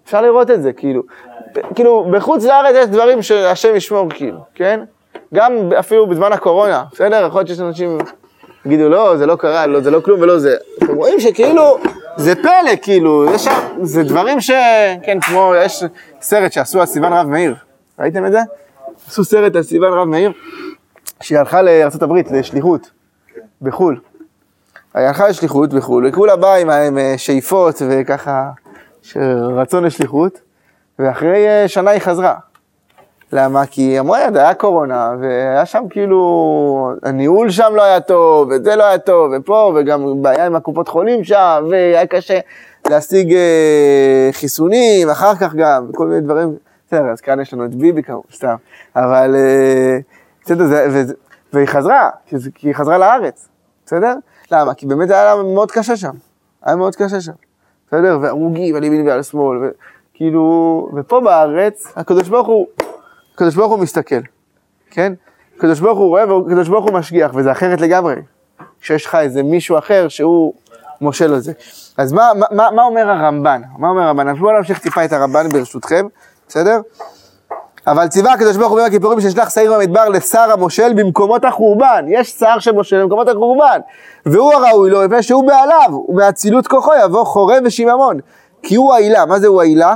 אפשר 0.05 0.21
לראות 0.21 0.51
את 0.51 0.62
זה, 0.62 0.73
כאילו. 0.73 1.03
כאילו, 1.75 2.12
בחוץ 2.12 2.45
לארץ 2.45 2.75
יש 2.75 2.88
דברים 2.88 3.21
שהשם 3.21 3.75
ישמור, 3.75 4.10
כאילו, 4.10 4.39
כן? 4.55 4.79
גם 5.34 5.53
אפילו 5.79 6.07
בזמן 6.07 6.34
הקורונה, 6.34 6.84
בסדר? 6.91 7.25
יכול 7.27 7.39
להיות 7.39 7.47
שיש 7.47 7.60
אנשים 7.60 7.97
יגידו, 8.65 8.89
לא, 8.89 9.17
זה 9.17 9.25
לא 9.25 9.36
קרה, 9.36 9.67
לא, 9.67 9.81
זה 9.81 9.91
לא 9.91 9.99
כלום 9.99 10.21
ולא 10.21 10.39
זה. 10.39 10.55
אתם 10.77 10.95
רואים 10.95 11.19
שכאילו, 11.19 11.77
זה 12.17 12.36
פלא, 12.36 12.75
כאילו, 12.81 13.25
יש 13.34 13.43
שם, 13.43 13.51
זה 13.81 14.03
דברים 14.03 14.41
ש... 14.41 14.51
כן, 15.03 15.19
כמו, 15.19 15.53
יש 15.57 15.84
סרט 16.21 16.51
שעשו 16.51 16.79
על 16.79 16.86
סיוון 16.86 17.13
רב 17.13 17.27
מאיר, 17.27 17.55
ראיתם 17.99 18.25
את 18.25 18.31
זה? 18.31 18.39
עשו 19.07 19.23
סרט 19.23 19.55
על 19.55 19.63
סיוון 19.63 19.93
רב 19.93 20.07
מאיר, 20.07 20.31
שהיא 21.21 21.39
הלכה 21.39 21.62
לארה"ב, 21.62 22.13
לשליחות, 22.31 22.91
בחו"ל. 23.62 23.99
היא 24.93 25.07
הלכה 25.07 25.27
לשליחות 25.27 25.73
בחו"ל, 25.73 26.07
וכולה 26.07 26.36
באה 26.36 26.55
עם 26.57 26.97
שאיפות 27.17 27.81
וככה, 27.89 28.49
רצון 29.55 29.84
לשליחות, 29.84 30.39
ואחרי 30.99 31.47
אה, 31.47 31.67
שנה 31.67 31.91
היא 31.91 32.01
חזרה. 32.01 32.36
למה? 33.34 33.65
כי 33.65 33.99
אמרה, 33.99 34.19
היה 34.36 34.53
קורונה, 34.53 35.13
והיה 35.19 35.65
שם 35.65 35.84
כאילו, 35.89 36.93
הניהול 37.03 37.49
שם 37.49 37.71
לא 37.75 37.81
היה 37.84 37.99
טוב, 37.99 38.49
וזה 38.49 38.75
לא 38.75 38.84
היה 38.84 38.97
טוב, 38.97 39.31
ופה, 39.38 39.73
וגם 39.75 40.21
בעיה 40.21 40.45
עם 40.45 40.55
הקופות 40.55 40.88
חולים 40.88 41.23
שם, 41.23 41.67
והיה 41.69 42.07
קשה 42.07 42.39
להשיג 42.89 43.34
אה, 43.34 44.29
חיסונים, 44.31 45.10
אחר 45.10 45.36
כך 45.36 45.53
גם, 45.55 45.86
וכל 45.89 46.07
מיני 46.07 46.21
דברים. 46.21 46.55
בסדר, 46.88 47.12
אז 47.12 47.21
כאן 47.21 47.39
יש 47.39 47.53
לנו 47.53 47.65
את 47.65 47.75
ביבי 47.75 48.03
כמובן, 48.03 48.27
סתם. 48.34 48.55
אבל, 48.95 49.36
אה, 49.36 49.97
בסדר, 50.45 50.65
זה, 50.67 51.13
והיא 51.54 51.67
חזרה, 51.67 52.10
כי 52.56 52.67
היא 52.67 52.75
חזרה 52.75 52.97
לארץ, 52.97 53.47
בסדר? 53.86 54.15
למה? 54.51 54.73
כי 54.73 54.86
באמת 54.86 55.10
היה 55.10 55.36
לה 55.36 55.43
מאוד 55.43 55.71
קשה 55.71 55.97
שם. 55.97 56.13
היה 56.63 56.75
מאוד 56.75 56.95
קשה 56.95 57.21
שם. 57.21 57.32
בסדר? 57.88 58.19
והרוגים 58.21 58.75
על 58.75 58.84
ימין 58.84 59.08
ועל 59.08 59.23
שמאל, 59.23 59.58
וכאילו, 60.13 60.89
ופה 60.95 61.19
בארץ, 61.19 61.93
הקדוש 61.95 62.30
ברוך 62.30 62.47
הוא, 62.47 62.67
הקדוש 63.34 63.56
ברוך 63.56 63.71
הוא 63.71 63.80
מסתכל, 63.80 64.21
כן? 64.91 65.13
הקדוש 65.58 65.80
ברוך 65.80 65.99
הוא 65.99 66.08
רואה 66.08 66.34
והקדוש 66.34 66.67
ברוך 66.67 66.86
הוא 66.86 66.93
משגיח, 66.93 67.32
וזה 67.36 67.51
אחרת 67.51 67.82
לגמרי. 67.82 68.15
כשיש 68.82 69.06
לך 69.06 69.15
איזה 69.15 69.43
מישהו 69.43 69.77
אחר 69.77 70.08
שהוא 70.08 70.54
מושל 71.01 71.34
על 71.34 71.39
זה. 71.39 71.54
אז 71.97 72.13
מה, 72.13 72.32
מה, 72.51 72.71
מה 72.71 72.84
אומר 72.84 73.10
הרמב"ן? 73.10 73.62
מה 73.77 73.89
אומר 73.89 74.01
הרמב"ן? 74.01 74.27
אז 74.27 74.38
בואו 74.38 74.58
נמשיך 74.58 74.80
טיפה 74.80 75.06
את 75.06 75.13
הרמב"ן 75.13 75.49
ברשותכם, 75.49 76.08
בסדר? 76.47 76.82
אבל 77.88 78.08
ציווה 78.08 78.34
הקדוש 78.34 78.58
ברוך 78.58 78.70
הוא 78.70 78.76
ביום 78.76 78.88
הכיפורים 78.88 79.22
שישלח 79.22 79.50
שעיר 79.50 79.74
במדבר 79.74 80.10
לשר 80.10 80.52
המושל 80.52 80.94
במקומות 80.94 81.46
החורבן. 81.46 82.06
יש 82.08 82.32
שר 82.32 82.60
שמושל 82.60 83.02
במקומות 83.02 83.28
החורבן. 83.28 83.80
והוא 84.26 84.54
הראוי 84.54 84.89
לו, 84.89 85.02
מפני 85.02 85.24
שהוא 85.24 85.48
בעליו, 85.48 86.04
ומאצילות 86.10 86.67
כוחו 86.67 86.91
יבוא 87.04 87.24
חורב 87.24 87.63
ושיממון. 87.65 88.20
כי 88.63 88.76
הוא 88.76 88.94
העילה. 88.94 89.26
מה 89.26 89.39
זה 89.39 89.48
הוא 89.48 89.62
העילה? 89.62 89.96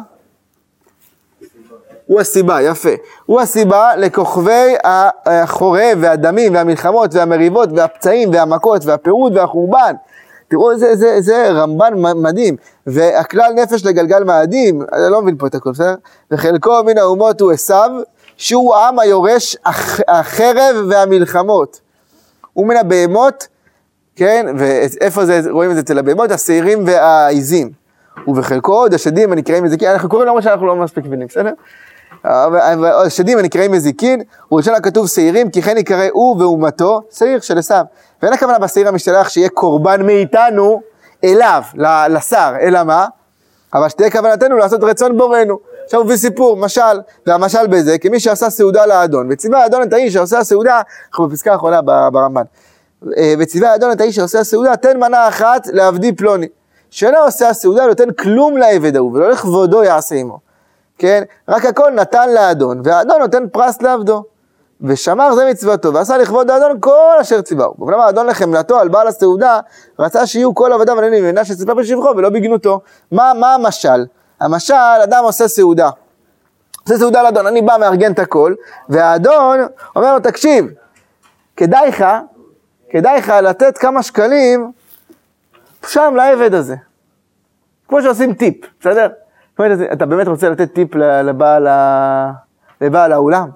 הוא 2.08 2.22
הסיבה, 2.22 2.62
יפה. 2.62 2.90
הוא 3.26 3.42
הסיבה 3.42 3.96
לכוכבי 3.96 4.76
החורב 5.26 5.98
והדמים 6.02 6.56
והמלחמות 6.56 7.14
והמריבות 7.14 7.70
והפצעים 7.76 8.30
והמכות 8.34 8.86
והפירוד 8.86 9.38
והחורבן. 9.38 9.94
תראו 10.48 10.72
איזה, 10.72 10.88
איזה, 10.88 11.14
איזה 11.14 11.52
רמב"ן 11.52 11.94
מדהים. 12.16 12.56
והכלל 12.88 13.54
נפש 13.56 13.86
לגלגל 13.86 14.24
מאדים, 14.24 14.82
אני 14.82 15.12
לא 15.12 15.22
מבין 15.22 15.38
פה 15.38 15.48
את 15.48 15.56
הכל, 15.56 15.72
בסדר? 15.72 15.96
וחלקו 16.32 16.84
מן 16.86 16.98
האומות 16.98 17.42
הוא 17.42 17.52
עשיו, 17.52 17.92
שהוא 18.38 18.76
העם 18.76 19.00
היורש 19.00 19.58
החרב 20.08 20.76
והמלחמות. 20.90 21.80
ומן 22.58 22.78
הבהמות, 22.78 23.48
כן, 24.16 24.46
ואיפה 24.58 25.26
זה, 25.26 25.42
רואים 25.50 25.70
את 25.70 25.76
זה 25.76 25.82
אצל 25.82 26.00
הבהמות? 26.00 26.32
השעירים 26.32 26.88
והעיזים. 26.88 27.70
ובחלקו 28.28 28.74
עוד 28.74 28.94
השדים 28.94 29.32
הנקראים 29.32 29.64
מזיקין, 29.64 29.90
אנחנו 29.90 30.10
קוראים 30.10 30.28
למרות 30.28 30.44
שאנחנו 30.44 30.66
לא 30.68 30.76
מספיק 30.76 31.06
מבינים, 31.06 31.28
בסדר? 31.28 31.52
השדים 33.06 33.38
הנקראים 33.38 33.72
מזיקין, 33.72 34.22
ובראשון 34.52 34.76
הכתוב 34.76 35.08
שעירים, 35.08 35.50
כי 35.50 35.62
כן 35.62 35.78
יקרא 35.78 36.08
הוא 36.12 36.42
ואומתו, 36.42 37.02
שעיר 37.12 37.40
של 37.40 37.58
עשיו. 37.58 37.86
ואין 38.22 38.34
הכוונה 38.34 38.60
בשעיר 38.60 38.88
המשתלח 38.88 39.30
שיהיה 39.30 39.50
קורבן 39.50 40.06
מאיתנו 40.06 40.82
אליו, 41.24 41.62
לשר, 42.10 42.54
אלא 42.62 42.84
מה? 42.84 43.08
אבל 43.74 43.90
שתהיה 43.90 44.12
כוונתנו 44.12 44.58
לעשות 44.58 44.84
רצון 44.84 45.18
בורנו. 45.18 45.60
עכשיו 45.86 46.00
הוא 46.00 46.06
מביא 46.06 46.18
סיפור, 46.18 46.58
משל, 46.58 47.00
והמשל 47.28 47.68
בזה, 47.68 47.98
כמי 47.98 48.20
שעשה 48.20 48.50
סעודה 48.50 48.86
לאדון, 48.86 49.28
וציווה 49.32 49.64
האדון 49.64 49.84
את 49.84 49.94
האיש 49.94 50.14
שעושה 50.14 50.40
הסעודה, 50.40 50.82
אנחנו 51.10 51.28
בפסקה 51.28 51.52
האחרונה 51.54 51.82
ברמב"ן, 51.82 52.44
אה, 53.18 53.34
וציווה 53.40 53.72
האדון 53.72 53.92
את 53.92 54.02
האיש 54.02 54.16
שעושה 54.16 54.40
הסעודה, 54.40 54.76
תן 54.76 55.00
מנה 55.00 55.28
אחת 55.28 55.68
לעבדי 55.74 56.12
פלוני. 56.12 56.48
שאינו 56.90 57.18
עושה 57.18 57.50
הסעודה, 57.50 57.86
נותן 57.86 58.12
כלום 58.12 58.58
לעבד 58.58 58.96
ההוא, 58.96 59.12
ולא 59.14 59.30
לכבודו 59.30 59.84
יעשה 59.84 60.16
עמו. 60.16 60.45
כן? 60.98 61.24
רק 61.48 61.66
הכל 61.66 61.92
נתן 61.92 62.30
לאדון, 62.34 62.82
והאדון 62.84 63.20
נותן 63.20 63.50
פרס 63.50 63.82
לעבדו. 63.82 64.24
ושמר 64.82 65.36
זה 65.36 65.50
מצוותו, 65.50 65.94
ועשה 65.94 66.18
לכבוד 66.18 66.50
האדון 66.50 66.78
כל 66.80 67.16
אשר 67.22 67.42
ציווהו. 67.42 67.76
ואומנם 67.78 68.00
האדון 68.00 68.28
לחמלתו 68.28 68.80
על 68.80 68.88
בעל 68.88 69.08
הסעודה, 69.08 69.60
רצה 70.00 70.28
שיהיו 70.28 70.56
כל 70.56 70.74
עבדיו 70.74 70.98
הנהנים 70.98 71.24
ממנה 71.24 71.46
שציפה 71.46 71.74
בשבחו 71.74 72.14
ולא 72.18 72.30
בגנותו. 72.30 72.82
מה, 73.12 73.32
מה 73.40 73.54
המשל? 73.54 74.06
המשל, 74.42 74.74
אדם 75.04 75.24
עושה 75.24 75.48
סעודה. 75.48 75.90
עושה 76.84 76.98
סעודה 76.98 77.24
לאדון, 77.24 77.48
אני 77.48 77.62
בא, 77.62 77.78
מארגן 77.80 78.12
את 78.12 78.20
הכל, 78.20 78.54
והאדון 78.90 79.60
אומר 79.96 80.14
לו, 80.14 80.20
תקשיב, 80.20 80.66
כדאי 81.58 81.88
לך, 81.88 82.06
כדאי 82.90 83.18
לך 83.18 83.30
לתת 83.30 83.78
כמה 83.78 84.04
שקלים 84.04 84.72
שם 85.88 86.14
לעבד 86.16 86.54
הזה. 86.54 86.76
כמו 87.88 88.02
שעושים 88.02 88.34
טיפ, 88.34 88.66
בסדר? 88.80 89.08
זאת 89.56 89.60
אומרת, 89.60 89.92
אתה 89.94 90.06
באמת 90.06 90.28
רוצה 90.28 90.50
לתת 90.50 90.74
טיפ 90.74 90.96
לבעל. 90.96 91.68
לבעל 92.82 93.12
האולם? 93.12 93.50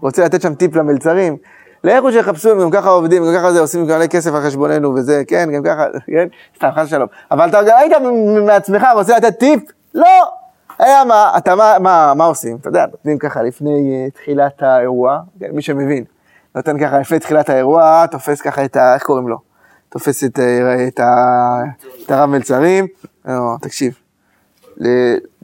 רוצה 0.00 0.24
לתת 0.24 0.42
שם 0.42 0.54
טיפ 0.54 0.76
למלצרים? 0.76 1.36
לכו 1.84 2.12
שיחפשו, 2.12 2.50
הם 2.50 2.60
גם 2.60 2.70
ככה 2.70 2.88
עובדים, 2.88 3.24
גם 3.26 3.32
ככה 3.34 3.52
זה 3.52 3.60
עושים 3.60 3.84
מלא 3.84 4.06
כסף 4.06 4.34
על 4.34 4.42
חשבוננו 4.42 4.94
וזה, 4.94 5.22
כן, 5.26 5.48
גם 5.52 5.62
ככה, 5.62 5.86
כן, 6.06 6.28
סתם, 6.56 6.68
חס 6.74 6.86
ושלום. 6.86 7.08
אבל 7.30 7.48
אתה 7.48 7.62
גם 7.62 7.76
היית 7.78 7.92
מעצמך 8.46 8.86
רוצה 8.94 9.16
לתת 9.16 9.38
טיפ? 9.38 9.62
לא. 9.94 10.32
היה 10.78 11.04
מה, 11.04 11.32
אתה 11.36 11.54
מה, 11.54 11.76
מה, 11.80 12.12
מה 12.16 12.24
עושים? 12.24 12.56
אתה 12.60 12.68
יודע, 12.68 12.86
נותנים 12.86 13.18
ככה 13.18 13.42
לפני 13.42 14.06
uh, 14.08 14.14
תחילת 14.14 14.62
האירוע, 14.62 15.20
כן, 15.40 15.50
מי 15.52 15.62
שמבין, 15.62 16.04
נותן 16.54 16.78
ככה 16.78 16.98
לפני 16.98 17.18
תחילת 17.18 17.50
האירוע, 17.50 18.06
תופס 18.06 18.40
ככה 18.40 18.64
את 18.64 18.76
ה... 18.76 18.94
איך 18.94 19.02
קוראים 19.02 19.28
לו? 19.28 19.38
תופס 19.88 20.24
את, 20.24 20.38
אה, 20.38 20.88
את, 20.88 21.00
ה, 21.00 21.14
את 22.06 22.10
הרב 22.10 22.30
מלצרים, 22.30 22.86
לא, 23.24 23.56
תקשיב, 23.60 23.98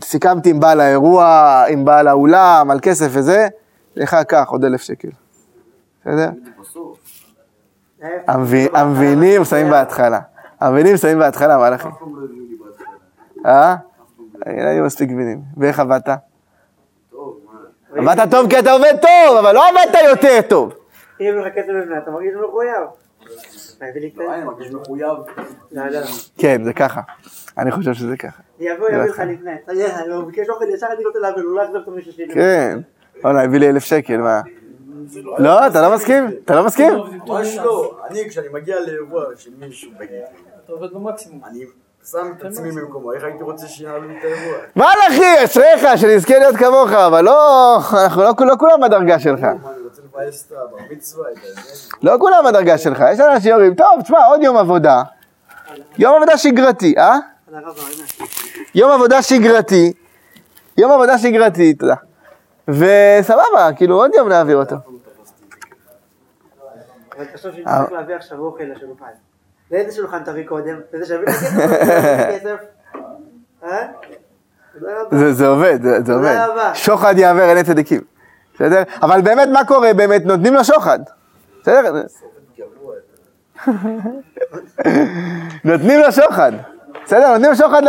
סיכמתי 0.01 0.51
עם 0.51 0.61
בעל 0.61 0.81
האירוע, 0.81 1.65
עם 1.69 1.85
בעל 1.85 2.09
האולם, 2.09 2.71
על 2.71 2.81
כסף 2.83 3.07
וזה, 3.11 3.49
לך 3.97 4.17
קח 4.29 4.49
עוד 4.49 4.65
אלף 4.65 4.83
שקל. 4.83 5.09
בסדר? 6.01 6.31
המבינים 8.75 9.45
שמים 9.45 9.71
בהתחלה. 9.71 10.21
המבינים 10.61 10.97
שמים 10.97 11.19
בהתחלה, 11.19 11.59
מה 11.59 11.71
לכם? 11.71 11.89
אה? 13.47 13.77
אין 14.47 14.67
לי 14.67 14.81
מספיק 14.81 15.11
מבינים. 15.11 15.41
ואיך 15.57 15.81
עבדת? 15.81 16.09
עבדת 17.97 18.31
טוב 18.31 18.51
כי 18.51 18.59
אתה 18.59 18.73
עובד 18.73 18.95
טוב, 19.03 19.37
אבל 19.39 19.55
לא 19.55 19.69
עבדת 19.69 19.99
יותר 20.09 20.41
טוב. 20.49 20.73
אם 21.21 21.39
לך 21.39 21.55
כסף 21.55 21.69
לבנה, 21.69 21.99
אתה 21.99 22.11
מרגיש 22.11 22.33
מחויב. 22.49 23.08
כן, 26.39 26.65
זה 26.65 26.73
ככה. 26.73 27.01
אני 27.59 27.71
חושב 27.71 27.95
שזה 27.95 28.17
ככה. 28.17 28.43
יבוא, 28.61 28.89
יביא 28.89 28.99
לך 28.99 29.19
לפני. 29.19 29.51
הוא 30.15 30.25
ביקש 30.25 30.49
אוכל 30.49 30.65
ישר, 30.75 30.87
אני 30.97 31.05
רוצה 31.05 31.19
להביא 31.19 31.43
לו, 31.43 31.57
לא 31.57 31.63
יחזור 31.63 31.83
את 31.83 31.89
המישהו 31.89 32.13
שלי. 32.13 32.35
כן. 32.35 32.79
וואלה, 33.23 33.45
הביא 33.45 33.59
לי 33.59 33.69
אלף 33.69 33.85
שקל, 33.85 34.17
מה? 34.17 34.41
לא, 35.39 35.67
אתה 35.67 35.83
לא 35.83 35.95
מסכים? 35.95 36.25
אתה 36.45 36.55
לא 36.55 36.67
מסכים? 36.67 36.93
ממש 37.27 37.57
לא. 37.57 38.01
אני, 38.11 38.29
כשאני 38.29 38.49
מגיע 38.53 38.81
לאירוע 38.81 39.25
של 39.37 39.51
מישהו 39.59 39.91
אתה 40.65 40.73
עובד 40.73 40.93
במקסימום. 40.95 41.41
שם 42.11 42.33
את 42.39 42.45
עצמי 42.45 42.71
במקומו, 42.73 43.13
איך 43.13 43.25
הייתי 43.25 43.43
רוצה 43.43 43.69
שינהלו 43.69 44.09
לי 44.09 44.19
את 44.19 44.25
האירוע? 44.25 44.59
מה 44.77 44.93
אחי, 45.09 45.45
אשריך, 45.45 45.99
שנזכה 45.99 46.39
להיות 46.39 46.57
כמוך, 46.57 46.93
אבל 46.93 47.25
לא, 47.25 47.77
אנחנו 47.77 48.23
לא 48.23 48.33
לא 48.41 48.55
כולם 48.59 48.81
בדרגה 48.83 49.19
שלך. 49.19 49.41
מה, 49.43 49.51
אני 49.51 49.59
רוצה 49.85 50.03
לבאס 50.03 50.47
את 50.47 50.53
הבר 50.53 50.77
מצווה, 50.91 51.27
את 51.33 51.39
הזה. 51.45 51.91
לא 52.03 52.17
כולם 52.21 52.45
בדרגה 52.49 52.79
שלך. 52.79 53.05
יש 53.13 53.21
אנשים 53.21 53.51
שאומרים, 53.51 53.75
טוב, 53.75 54.03
תשמע, 54.03 54.27
עוד 54.27 54.43
יום 54.43 54.57
עבודה. 54.57 55.03
יום 55.99 56.17
עבודה 56.17 56.39
שגרתי, 56.39 56.95
אה? 56.99 57.17
יום 58.75 58.91
עבודה 58.93 59.23
שגרתי. 59.23 59.93
יום 60.79 60.93
עבודה 60.93 61.19
שגרתי, 61.19 61.75
תודה. 61.75 61.95
וסבבה, 62.69 63.71
כאילו 63.77 63.97
עוד 63.97 64.11
יום 64.15 64.29
נעביר 64.29 64.57
אותו. 64.57 64.77
אבל 67.17 67.25
תחשוב 67.25 67.53
שאם 67.53 67.65
צריך 67.65 67.93
להביא 67.93 68.15
עכשיו 68.15 68.39
אוכל 68.39 68.65
לשולחן. 68.65 69.28
לאיזה 69.71 69.97
שולחן 69.97 70.25
תביא 70.25 70.47
קודם? 70.47 70.81
לזה 70.93 71.07
שיביא 71.07 71.27
לי 71.27 71.33
כסף? 71.33 71.57
או 71.57 71.61
שיביא 71.61 72.39
כסף? 72.39 72.57
אה? 73.65 73.87
זה, 75.33 75.47
עובד, 75.47 75.79
זה, 76.05 76.15
עובד. 76.15 76.37
שוחד 76.75 77.15
יעבר 77.19 77.43
עיני 77.43 77.65
צדיקים. 77.65 78.01
בסדר? 78.55 78.83
אבל 79.03 79.21
באמת, 79.21 79.49
מה 79.53 79.65
קורה? 79.65 79.95
באמת, 79.95 80.25
נותנים 80.25 80.55
לו 80.55 80.65
שוחד. 80.65 80.99
בסדר? 81.63 82.03
נותנים 85.65 86.01
לו 86.01 86.13
שוחד. 86.13 86.53
בסדר? 87.05 87.33
נותנים 87.33 87.51
לו 87.51 87.57
שוחד 87.57 87.83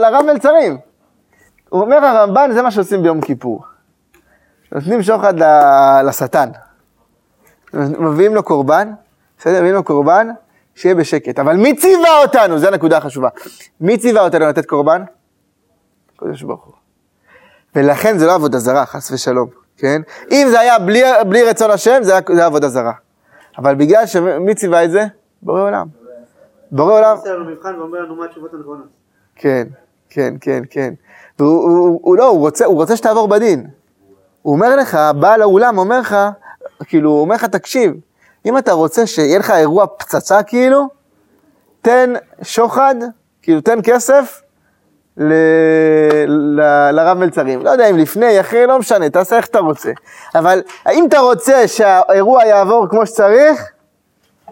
לרב 0.00 0.24
מלצרים. 0.26 0.78
הוא 1.68 1.80
אומר 1.80 2.04
הרמב"ן, 2.04 2.50
זה 2.52 2.62
מה 2.62 2.70
שעושים 2.70 3.02
ביום 3.02 3.20
כיפור. 3.20 3.64
נותנים 4.72 5.02
שוחד 5.02 5.34
לשטן. 6.04 6.48
מביאים 7.74 8.34
לו 8.34 8.42
קורבן, 8.42 8.92
בסדר? 9.40 9.58
מביאים 9.58 9.74
לו 9.74 9.84
קורבן, 9.84 10.28
שיהיה 10.74 10.94
בשקט. 10.94 11.38
אבל 11.38 11.56
מי 11.56 11.76
ציווה 11.76 12.22
אותנו? 12.22 12.58
זו 12.58 12.68
הנקודה 12.68 12.96
החשובה. 12.96 13.28
מי 13.80 13.98
ציווה 13.98 14.22
אותנו 14.22 14.46
לתת 14.46 14.66
קורבן? 14.66 15.02
הקדוש 16.16 16.42
ברוך 16.42 16.64
הוא. 16.64 16.74
ולכן 17.74 18.18
זה 18.18 18.26
לא 18.26 18.34
עבודה 18.34 18.58
זרה, 18.58 18.86
חס 18.86 19.12
ושלום, 19.12 19.48
כן? 19.76 20.02
אם 20.30 20.46
זה 20.50 20.60
היה 20.60 20.78
בלי, 20.78 21.02
בלי 21.28 21.42
רצון 21.42 21.70
השם, 21.70 21.98
זה 22.02 22.12
היה, 22.12 22.20
זה 22.28 22.36
היה 22.36 22.46
עבודה 22.46 22.68
זרה. 22.68 22.92
אבל 23.58 23.74
בגלל 23.74 24.06
שמי 24.06 24.54
ציווה 24.54 24.84
את 24.84 24.90
זה? 24.90 25.04
בורא 25.42 25.62
עולם. 25.62 25.86
בורא 26.70 26.92
עולם. 26.98 27.16
כן, 29.36 29.68
כן, 30.10 30.34
כן, 30.40 30.62
כן. 30.70 30.94
והוא 31.38 31.62
הוא, 31.62 32.00
הוא, 32.02 32.16
לא, 32.16 32.28
הוא 32.28 32.38
רוצה, 32.38 32.64
הוא 32.64 32.74
רוצה 32.74 32.96
שתעבור 32.96 33.28
בדין. 33.28 33.66
הוא 34.42 34.54
אומר 34.54 34.76
לך, 34.76 34.98
בעל 35.20 35.42
האולם 35.42 35.78
אומר 35.78 36.00
לך, 36.00 36.16
כאילו, 36.84 37.10
הוא 37.10 37.20
אומר 37.20 37.34
לך, 37.34 37.44
תקשיב, 37.44 37.94
אם 38.46 38.58
אתה 38.58 38.72
רוצה 38.72 39.06
שיהיה 39.06 39.38
לך 39.38 39.50
אירוע 39.50 39.86
פצצה 39.98 40.42
כאילו, 40.42 40.88
תן 41.82 42.12
שוחד, 42.42 42.94
כאילו 43.42 43.60
תן 43.60 43.78
כסף 43.82 44.42
ל... 45.16 45.32
ל... 46.26 46.60
לרב 46.92 47.18
מלצרים. 47.18 47.64
לא 47.64 47.70
יודע 47.70 47.90
אם 47.90 47.96
לפני, 47.96 48.40
אחרי, 48.40 48.66
לא 48.66 48.78
משנה, 48.78 49.10
תעשה 49.10 49.36
איך 49.36 49.46
אתה 49.46 49.58
רוצה. 49.58 49.90
אבל 50.34 50.62
אם 50.92 51.04
אתה 51.08 51.18
רוצה 51.18 51.68
שהאירוע 51.68 52.44
יעבור 52.44 52.86
כמו 52.90 53.06
שצריך, 53.06 53.70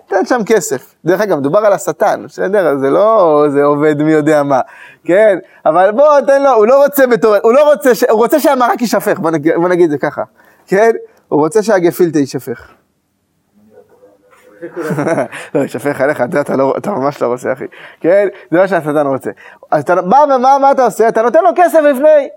תן 0.08 0.26
שם 0.26 0.40
כסף. 0.46 0.94
דרך 1.04 1.20
אגב, 1.20 1.38
מדובר 1.38 1.58
על 1.58 1.72
השטן, 1.72 2.22
בסדר? 2.26 2.76
זה 2.78 2.90
לא, 2.90 3.44
זה 3.48 3.64
עובד 3.64 4.02
מי 4.02 4.12
יודע 4.12 4.42
מה, 4.42 4.60
כן? 5.04 5.38
אבל 5.66 5.90
בוא, 5.90 6.20
תן 6.20 6.42
לו, 6.42 6.50
הוא 6.50 6.66
לא 6.66 6.84
רוצה 6.84 7.06
בתור, 7.06 7.36
הוא 7.42 7.52
לא 7.52 7.70
רוצה, 7.70 7.94
ש... 7.94 8.04
הוא 8.04 8.18
רוצה 8.18 8.40
שהמרק 8.40 8.80
יישפך, 8.80 9.18
בוא, 9.18 9.30
נג... 9.30 9.56
בוא 9.56 9.68
נגיד 9.68 9.90
זה 9.90 9.98
ככה, 9.98 10.22
כן? 10.66 10.90
הוא 11.28 11.40
רוצה 11.40 11.62
שהגפילטה 11.62 12.18
יישפך. 12.18 12.77
לא, 15.54 15.60
יישפך 15.60 16.00
עליך, 16.00 16.20
את 16.20 16.32
זה 16.32 16.40
אתה, 16.40 16.56
לא, 16.56 16.74
אתה 16.78 16.90
ממש 16.90 17.22
לא 17.22 17.26
רוצה, 17.26 17.52
אחי. 17.52 17.64
כן? 18.00 18.28
זה 18.50 18.58
מה 18.58 18.68
שהשטן 18.68 19.06
רוצה. 19.06 19.30
אז 19.70 19.82
אתה 19.82 20.02
בא 20.02 20.16
ומה 20.34 20.58
מה 20.58 20.70
אתה 20.70 20.84
עושה? 20.84 21.08
אתה 21.08 21.22
נותן 21.22 21.42
לו 21.44 21.50
כסף 21.56 21.78
לפני. 21.80 22.28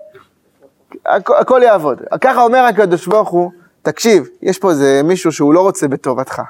הכ- 1.06 1.40
הכל 1.40 1.60
יעבוד. 1.64 2.00
ככה 2.20 2.42
אומר 2.42 2.58
הקדוש 2.58 3.06
ברוך 3.06 3.28
הוא, 3.28 3.50
תקשיב, 3.82 4.28
יש 4.42 4.58
פה 4.58 4.70
איזה 4.70 5.00
מישהו 5.04 5.32
שהוא 5.32 5.54
לא 5.54 5.60
רוצה 5.60 5.88
בטובתך. 5.88 6.42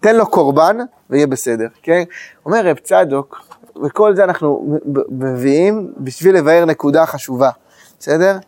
תן 0.00 0.16
לו 0.16 0.26
קורבן 0.26 0.76
ויהיה 1.10 1.26
בסדר, 1.26 1.66
כן? 1.82 2.02
אומר 2.46 2.66
רב 2.66 2.76
צדוק, 2.78 3.40
וכל 3.84 4.14
זה 4.14 4.24
אנחנו 4.24 4.78
מביאים 5.10 5.92
בשביל 5.98 6.36
לבאר 6.36 6.64
נקודה 6.64 7.06
חשובה, 7.06 7.50
בסדר? 7.98 8.38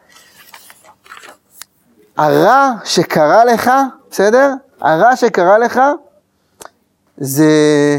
הרע 2.17 2.71
שקרה 2.85 3.45
לך, 3.45 3.71
בסדר? 4.11 4.53
הרע 4.81 5.17
שקרה 5.17 5.59
לך, 5.59 5.81
זה, 7.21 7.99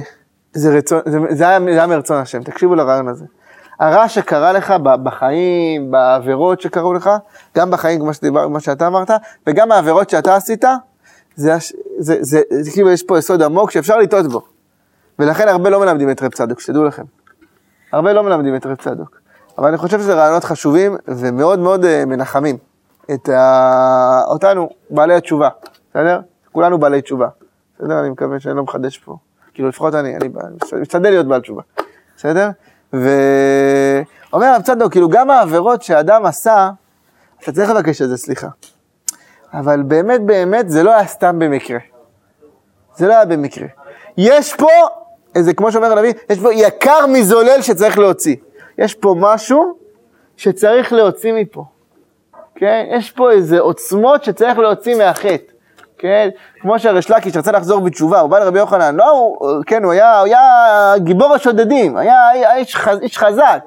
זה, 0.54 0.78
רצון, 0.78 1.00
זה, 1.06 1.20
זה, 1.30 1.50
היה, 1.50 1.60
זה 1.60 1.72
היה 1.72 1.88
מרצון 1.88 2.18
השם, 2.18 2.44
תקשיבו 2.44 2.76
לרעיון 2.76 3.08
הזה. 3.08 3.26
הרע 3.80 4.10
שקרה 4.10 4.54
לך 4.54 4.72
בחיים, 5.04 5.92
בעבירות 5.92 6.62
שקרו 6.62 6.94
לך, 6.94 7.10
גם 7.58 7.72
בחיים, 7.72 8.00
כמו, 8.00 8.14
שדיבר, 8.14 8.46
כמו 8.46 8.60
שאתה 8.60 8.88
אמרת, 8.88 9.12
וגם 9.48 9.72
העבירות 9.72 10.10
שאתה 10.10 10.36
עשית, 10.36 10.66
זה, 11.36 11.54
זה, 11.98 12.18
זה, 12.20 12.42
זה, 12.50 12.72
כאילו 12.72 12.92
יש 12.92 13.04
פה 13.04 13.18
יסוד 13.18 13.42
עמוק 13.42 13.72
שאפשר 13.72 13.98
לטעות 13.98 14.28
בו. 14.28 14.42
ולכן 15.20 15.48
הרבה 15.48 15.70
לא 15.70 15.80
מלמדים 15.80 16.10
את 16.10 16.24
רב 16.24 16.32
צדוק, 16.32 16.60
שתדעו 16.60 16.84
לכם. 16.84 17.04
הרבה 17.92 18.14
לא 18.14 18.24
מלמדים 18.24 18.56
את 18.56 18.66
רב 18.66 18.76
צדוק. 18.76 19.20
אבל 19.58 19.68
אני 19.68 19.78
חושב 19.78 20.00
שזה 20.00 20.14
רעיונות 20.14 20.44
חשובים 20.44 20.98
ומאוד 21.08 21.60
מאוד 21.60 21.86
אה, 21.86 22.06
מנחמים 22.06 22.58
את 23.14 23.30
ה... 23.30 24.22
אותנו, 24.28 24.70
בעלי 24.90 25.14
התשובה, 25.14 25.50
בסדר? 25.90 26.20
כולנו 26.52 26.78
בעלי 26.78 27.02
תשובה. 27.02 27.28
בסדר? 27.80 28.00
אני 28.00 28.10
מקווה 28.10 28.40
שאני 28.40 28.56
לא 28.56 28.64
מחדש 28.64 28.98
פה. 28.98 29.18
כאילו, 29.54 29.70
לפחות 29.70 29.96
אני, 29.96 30.16
אני 30.16 30.30
משתדל 30.82 31.10
להיות 31.10 31.28
בעל 31.28 31.42
תשובה. 31.42 31.62
בסדר? 32.18 32.50
ואומר 32.94 34.46
הרב 34.46 34.62
צדוק, 34.62 34.92
כאילו, 34.92 35.10
גם 35.10 35.30
העבירות 35.30 35.82
שאדם 35.82 36.26
עשה, 36.26 36.70
אתה 37.44 37.52
צריך 37.52 37.70
לבקש 37.70 38.02
על 38.02 38.08
זה 38.08 38.18
סליחה. 38.18 38.48
אבל 39.54 39.82
באמת 39.82 40.22
באמת 40.22 40.70
זה 40.70 40.84
לא 40.84 40.94
היה 40.94 41.08
סתם 41.08 41.40
במקרה. 41.40 41.80
זה 42.96 43.08
לא 43.08 43.14
היה 43.14 43.26
במקרה. 43.26 43.68
יש 44.18 44.54
פה, 44.54 44.70
איזה, 45.36 45.54
כמו 45.54 45.72
שאומר 45.72 45.92
הנביא, 45.92 46.14
יש 46.30 46.40
פה 46.40 46.54
יקר 46.54 47.06
מזולל 47.08 47.62
שצריך 47.62 47.98
להוציא. 47.98 48.36
יש 48.78 48.96
פה 48.96 49.16
משהו 49.20 49.78
שצריך 50.38 50.94
להוציא 50.94 51.34
מפה. 51.34 51.66
כן? 52.56 52.86
יש 52.90 53.12
פה 53.12 53.32
איזה 53.32 53.60
עוצמות 53.60 54.24
שצריך 54.24 54.58
להוציא 54.58 54.96
מהחטא. 54.98 55.54
כן? 56.00 56.30
כמו 56.62 56.80
שהריש 56.80 57.12
לקיש 57.12 57.38
רצה 57.38 57.52
לחזור 57.52 57.82
בתשובה, 57.82 58.20
הוא 58.20 58.30
בא 58.30 58.40
לרבי 58.40 58.60
יוחנן, 58.60 58.96
לא, 58.96 59.10
הוא, 59.10 59.64
כן, 59.66 59.84
הוא 59.84 59.92
היה, 59.92 60.20
הוא 60.20 60.26
היה 60.28 60.94
גיבור 60.98 61.34
השודדים, 61.34 61.98
היה, 61.98 62.30
היה 62.30 62.56
איש, 62.56 62.76
חז, 62.76 62.98
איש 63.02 63.18
חזק. 63.18 63.60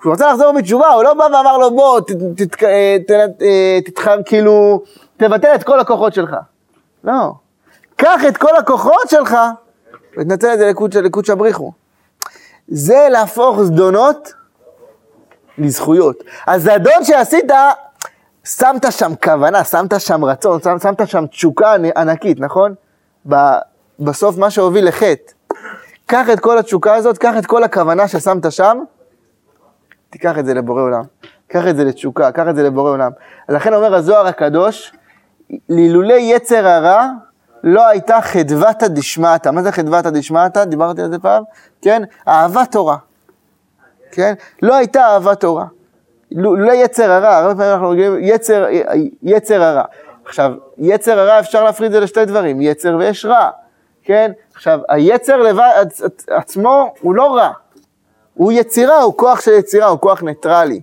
כשהוא 0.00 0.12
רצה 0.12 0.30
לחזור 0.30 0.52
בתשובה, 0.52 0.88
הוא 0.88 1.02
לא 1.02 1.14
בא 1.14 1.24
ואמר 1.24 1.58
לו, 1.58 1.70
בוא, 1.70 2.00
ת, 2.00 2.10
ת, 2.10 2.42
ת, 2.42 2.64
ת, 3.06 3.10
ת, 3.10 3.42
תתח... 3.84 4.10
כאילו, 4.24 4.82
תבטל 5.16 5.54
את 5.54 5.62
כל 5.62 5.80
הכוחות 5.80 6.14
שלך. 6.14 6.36
לא. 7.04 7.32
קח 7.96 8.20
את 8.28 8.36
כל 8.36 8.56
הכוחות 8.56 9.08
שלך, 9.08 9.36
ותנצל 10.18 10.52
את 10.52 10.58
זה 10.58 11.02
לקודשא 11.02 11.34
בריחו. 11.34 11.72
זה 12.68 13.08
להפוך 13.10 13.62
זדונות 13.62 14.32
לזכויות. 15.58 16.16
הזדון 16.46 17.04
שעשית, 17.04 17.52
שמת 18.56 18.92
שם 18.92 19.12
כוונה, 19.22 19.64
שמת 19.64 20.00
שם 20.00 20.24
רצון, 20.24 20.60
שמת 20.82 21.08
שם 21.08 21.26
תשוקה 21.26 21.74
ענקית, 21.96 22.40
נכון? 22.40 22.74
בסוף 24.00 24.38
מה 24.38 24.50
שהוביל 24.50 24.88
לחטא. 24.88 25.32
קח 26.06 26.30
את 26.32 26.40
כל 26.40 26.58
התשוקה 26.58 26.94
הזאת, 26.94 27.18
קח 27.18 27.34
את 27.38 27.46
כל 27.46 27.64
הכוונה 27.64 28.08
ששמת 28.08 28.52
שם, 28.52 28.78
תיקח 30.10 30.38
את 30.38 30.46
זה 30.46 30.54
לבורא 30.54 30.82
עולם. 30.82 31.02
קח 31.48 31.66
את 31.70 31.76
זה 31.76 31.84
לתשוקה, 31.84 32.32
קח 32.32 32.44
את 32.50 32.56
זה 32.56 32.62
לבורא 32.62 32.90
עולם. 32.90 33.10
לכן 33.48 33.74
אומר 33.74 33.94
הזוהר 33.94 34.26
הקדוש, 34.26 34.92
לילולי 35.68 36.20
יצר 36.20 36.66
הרע 36.66 37.08
לא 37.64 37.88
הייתה 37.88 38.20
חדוותא 38.20 38.88
דשמעתא. 38.88 39.48
מה 39.48 39.62
זה 39.62 39.72
חדוותא 39.72 40.10
דשמעתא? 40.10 40.64
דיברתי 40.64 41.02
על 41.02 41.10
זה 41.10 41.18
פעם? 41.18 41.42
כן? 41.82 42.02
אהבת 42.28 42.72
תורה. 42.72 42.96
כן? 44.12 44.34
לא 44.62 44.74
הייתה 44.74 45.06
אהבת 45.06 45.40
תורה. 45.40 45.64
לא 46.32 46.72
יצר 46.72 47.10
הרע, 47.10 47.36
הרבה 47.36 47.54
פעמים 47.54 47.72
אנחנו 47.72 47.90
רגילים 47.90 48.16
יצר, 48.20 48.66
יצר 49.22 49.62
הרע. 49.62 49.84
עכשיו, 50.24 50.52
יצר 50.78 51.18
הרע 51.18 51.40
אפשר 51.40 51.64
להפריד 51.64 51.86
את 51.86 51.92
זה 51.92 52.00
לשתי 52.00 52.24
דברים, 52.24 52.60
יצר 52.60 52.96
ויש 52.98 53.24
רע, 53.24 53.50
כן? 54.02 54.32
עכשיו, 54.54 54.80
היצר 54.88 55.36
לבד 55.36 55.86
עצמו 56.30 56.94
הוא 57.00 57.14
לא 57.14 57.36
רע, 57.36 57.50
הוא 58.34 58.52
יצירה, 58.52 59.02
הוא 59.02 59.14
כוח 59.16 59.40
של 59.40 59.52
יצירה, 59.52 59.86
הוא 59.86 59.98
כוח 59.98 60.22
ניטרלי, 60.22 60.80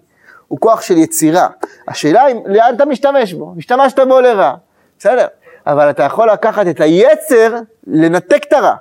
הוא 0.48 0.60
כוח 0.60 0.82
של 0.82 0.98
יצירה. 0.98 1.48
השאלה 1.88 2.24
היא, 2.24 2.36
לאן 2.46 2.76
אתה 2.76 2.86
משתמש 2.86 3.34
בו? 3.34 3.54
השתמשת 3.58 4.00
בו 4.00 4.22
לרע, 4.22 4.54
בסדר, 5.00 5.28
אבל 5.68 5.90
אתה 5.90 6.04
יכול 6.04 6.32
לקחת 6.32 6.68
את 6.68 6.82
היצר, 6.82 7.56
לנתק 7.88 8.44
את 8.48 8.54
הרע, 8.54 8.76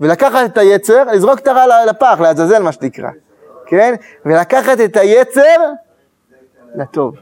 ולקחת 0.00 0.50
את 0.52 0.58
היצר, 0.58 1.04
לזרוק 1.04 1.38
את 1.38 1.48
הרע 1.48 1.84
לפח, 1.86 2.16
לעזאזל 2.20 2.62
מה 2.62 2.72
שנקרא. 2.72 3.10
כן? 3.66 3.94
ולקחת 4.24 4.80
את 4.84 4.96
היצר 4.96 5.56
לטוב. 6.74 7.14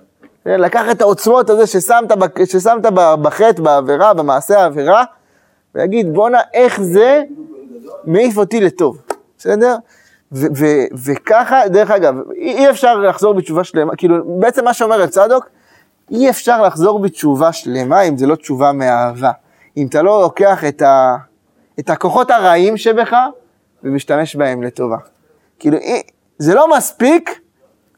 כן? 0.45 0.61
לקחת 0.61 0.97
את 0.97 1.01
העוצמות 1.01 1.51
הזה 1.51 1.67
ששמת, 1.67 2.13
ששמת 2.45 2.87
בחטא, 3.23 3.63
בעבירה, 3.63 4.15
במעשה 4.15 4.61
העבירה, 4.61 5.05
ולהגיד 5.75 6.15
בואנה 6.15 6.41
איך 6.55 6.81
זה 6.83 7.23
מעיף 8.05 8.39
אותי 8.39 8.61
לטוב, 8.61 9.03
בסדר? 9.39 9.77
וככה, 11.05 11.69
דרך 11.69 11.91
אגב, 11.91 12.15
אי 12.35 12.71
אפשר 12.71 12.99
לחזור 12.99 13.35
בתשובה 13.35 13.65
שלמה, 13.65 13.97
כאילו 13.97 14.39
בעצם 14.41 14.65
מה 14.65 14.75
שאומר 14.75 15.07
צדוק, 15.07 15.49
אי 16.11 16.31
אפשר 16.31 16.63
לחזור 16.63 16.99
בתשובה 16.99 17.53
שלמה 17.53 18.03
אם 18.03 18.17
זה 18.17 18.27
לא 18.27 18.35
תשובה 18.35 18.73
מאהבה. 18.73 19.31
אם 19.77 19.87
אתה 19.87 20.03
לא 20.03 20.23
לוקח 20.23 20.65
את, 20.65 20.83
ה, 20.83 21.17
את 21.79 21.91
הכוחות 21.91 22.31
הרעים 22.31 22.77
שבך 22.77 23.17
ומשתמש 23.85 24.37
בהם 24.37 24.63
לטובה. 24.63 24.97
כאילו, 25.59 25.79
זה 26.43 26.55
לא 26.55 26.77
מספיק 26.77 27.41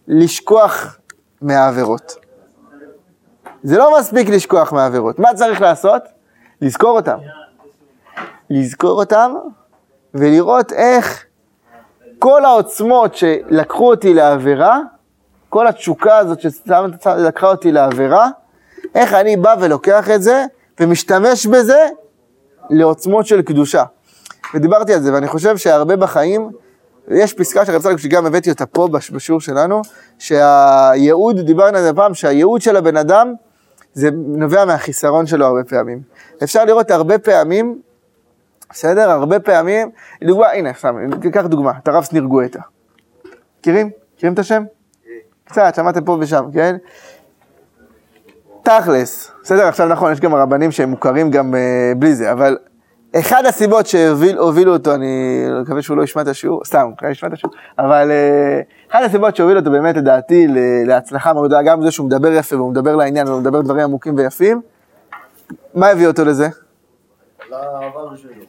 לשכוח 0.08 0.98
מהעבירות. 1.42 2.16
זה 3.62 3.78
לא 3.78 3.98
מספיק 3.98 4.28
לשכוח 4.28 4.72
מהעבירות. 4.72 5.18
מה 5.18 5.34
צריך 5.34 5.60
לעשות? 5.60 6.02
לזכור 6.60 6.96
אותם. 6.96 7.18
לזכור 8.50 9.00
אותם 9.00 9.34
ולראות 10.14 10.72
איך 10.72 11.24
כל 12.18 12.44
העוצמות 12.44 13.14
שלקחו 13.14 13.90
אותי 13.90 14.14
לעבירה, 14.14 14.80
כל 15.48 15.66
התשוקה 15.66 16.18
הזאת 16.18 16.40
שלקחה 16.40 17.46
אותי 17.46 17.72
לעבירה, 17.72 18.28
איך 18.94 19.14
אני 19.14 19.36
בא 19.36 19.54
ולוקח 19.60 20.10
את 20.10 20.22
זה 20.22 20.44
ומשתמש 20.80 21.46
בזה 21.46 21.86
לעוצמות 22.70 23.26
של 23.26 23.42
קדושה. 23.42 23.84
ודיברתי 24.54 24.94
על 24.94 25.00
זה, 25.00 25.14
ואני 25.14 25.28
חושב 25.28 25.56
שהרבה 25.56 25.96
בחיים 25.96 26.50
יש 27.08 27.32
פסקה 27.34 27.66
של 27.66 27.72
רב 27.72 27.82
צדוק 27.82 27.98
שגם 27.98 28.26
הבאתי 28.26 28.50
אותה 28.50 28.66
פה 28.66 28.88
בשיעור 29.12 29.40
שלנו, 29.40 29.82
שהייעוד, 30.18 31.40
דיברנו 31.40 31.76
על 31.76 31.82
זה 31.82 31.92
פעם, 31.92 32.14
שהייעוד 32.14 32.60
של 32.60 32.76
הבן 32.76 32.96
אדם 32.96 33.34
זה 33.92 34.08
נובע 34.12 34.64
מהחיסרון 34.64 35.26
שלו 35.26 35.46
הרבה 35.46 35.64
פעמים. 35.64 36.02
אפשר 36.42 36.64
לראות 36.64 36.90
הרבה 36.90 37.18
פעמים, 37.18 37.80
בסדר? 38.70 39.10
הרבה 39.10 39.40
פעמים, 39.40 39.90
דוגמה, 40.24 40.50
הנה, 40.50 40.72
סתם, 40.78 40.96
תיקח 41.20 41.46
דוגמה, 41.46 41.72
את 41.82 41.88
הרב 41.88 42.04
שניר 42.04 42.22
גואטה. 42.22 42.60
מכירים? 43.60 43.90
מכירים 44.16 44.34
את 44.34 44.38
השם? 44.38 44.64
קצת, 45.44 45.72
שמעתם 45.76 46.04
פה 46.04 46.16
ושם, 46.20 46.44
כן? 46.54 46.76
תכלס, 48.62 49.30
בסדר? 49.42 49.66
עכשיו 49.66 49.88
נכון, 49.88 50.12
יש 50.12 50.20
גם 50.20 50.34
רבנים 50.34 50.72
שהם 50.72 50.90
מוכרים 50.90 51.30
גם 51.30 51.54
uh, 51.54 51.98
בלי 51.98 52.14
זה, 52.14 52.32
אבל 52.32 52.58
אחד 53.20 53.46
הסיבות 53.46 53.86
שהובילו 53.86 54.72
אותו, 54.72 54.94
אני 54.94 55.44
מקווה 55.62 55.82
שהוא 55.82 55.96
לא 55.96 56.02
ישמע 56.02 56.22
את 56.22 56.28
השיעור, 56.28 56.64
סתם, 56.64 56.90
הוא 57.00 57.10
ישמע 57.10 57.28
את 57.28 57.32
השיעור, 57.32 57.54
אבל 57.78 58.10
uh, 58.10 58.92
אחת 58.92 59.02
הסיבות 59.04 59.36
שהובילו 59.36 59.58
אותו 59.58 59.70
באמת 59.70 59.96
לדעתי 59.96 60.46
להצלחה 60.86 61.32
מאוד 61.32 61.52
גם 61.64 61.82
זה 61.82 61.90
שהוא 61.90 62.06
מדבר 62.06 62.32
יפה 62.32 62.56
והוא 62.56 62.70
מדבר 62.70 62.96
לעניין 62.96 63.28
והוא 63.28 63.40
מדבר 63.40 63.60
דברים 63.60 63.80
עמוקים 63.80 64.16
ויפים, 64.16 64.60
מה 65.74 65.88
הביא 65.88 66.06
אותו 66.06 66.24
לזה? 66.24 66.48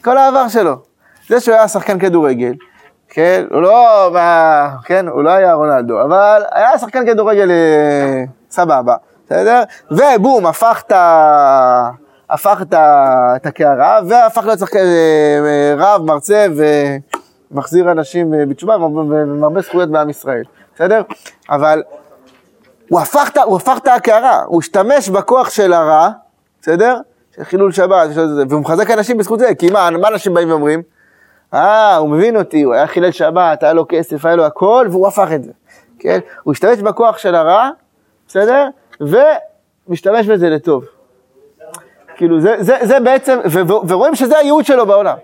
כל 0.04 0.17
העבר 0.17 0.47
שלו. 0.47 0.75
זה 1.30 1.39
שהוא 1.39 1.56
היה 1.56 1.67
שחקן 1.67 1.99
כדורגל, 1.99 2.54
כן, 3.10 3.45
הוא 3.51 3.62
לא, 3.62 4.10
מה, 4.13 4.69
כן, 4.86 5.08
הוא 5.08 5.23
לא 5.23 5.30
היה 5.30 5.54
רונלדו, 5.54 6.01
אבל 6.01 6.43
היה 6.51 6.78
שחקן 6.78 7.06
כדורגל 7.06 7.51
אה, 7.51 8.23
סבבה, 8.49 8.95
בסדר? 9.25 9.63
ובום, 9.91 10.45
הפך 10.45 10.84
את 10.88 10.91
ה... 10.91 11.89
הפך 12.30 12.62
את 13.36 13.46
הקערה, 13.46 14.00
והפך 14.08 14.46
להיות 14.46 14.60
שחקן 14.60 14.80
אה, 14.80 15.74
רב, 15.78 16.02
מרצה, 16.06 16.48
ומחזיר 17.52 17.92
אנשים 17.92 18.34
אה, 18.34 18.46
בתשובה, 18.46 18.76
ומרבה 18.76 19.62
זכויות 19.62 19.90
בעם 19.90 20.10
ישראל, 20.10 20.44
בסדר? 20.76 21.02
אבל 21.50 21.84
הוא 22.90 23.00
הפך 23.56 23.78
את 23.78 23.88
הקערה, 23.88 24.42
הוא 24.46 24.62
השתמש 24.62 25.10
בכוח 25.10 25.50
של 25.50 25.74
הרע, 25.74 26.10
בסדר? 26.62 26.98
של 27.36 27.44
חילול 27.44 27.72
שבת, 27.72 28.10
והוא 28.50 28.62
מחזק 28.62 28.92
אנשים 28.92 29.18
בזכות 29.18 29.40
זה, 29.40 29.56
כי 29.56 29.70
מה, 29.70 29.90
מה 29.90 30.08
אנשים 30.08 30.34
באים 30.34 30.50
ואומרים? 30.50 30.82
אה, 31.54 31.96
הוא 31.96 32.10
מבין 32.10 32.38
אותי, 32.38 32.64
הוא 32.64 32.74
היה 32.74 32.88
חילל 32.88 33.12
שבת, 33.12 33.64
היה 33.64 33.74
לו 33.74 33.86
כסף, 33.90 34.26
היה 34.26 34.36
לו 34.36 34.46
הכל, 34.46 34.88
והוא 34.92 35.08
הפך 35.08 35.28
את 35.36 35.44
זה, 35.44 35.52
כן? 36.00 36.20
הוא 36.44 36.52
השתמש 36.52 36.80
בכוח 36.80 37.18
של 37.18 37.36
הרע, 37.36 37.70
בסדר? 38.28 38.68
ומשתמש 39.88 40.28
בזה 40.28 40.50
לטוב. 40.50 40.86
כאילו 42.15 42.41
זה, 42.41 42.56
זה, 42.60 42.78
זה 42.82 42.99
בעצם, 42.99 43.39
ו, 43.45 43.67
ו, 43.67 43.73
ורואים 43.88 44.15
שזה 44.15 44.38
הייעוד 44.38 44.65
שלו 44.65 44.86
בעולם. 44.86 45.17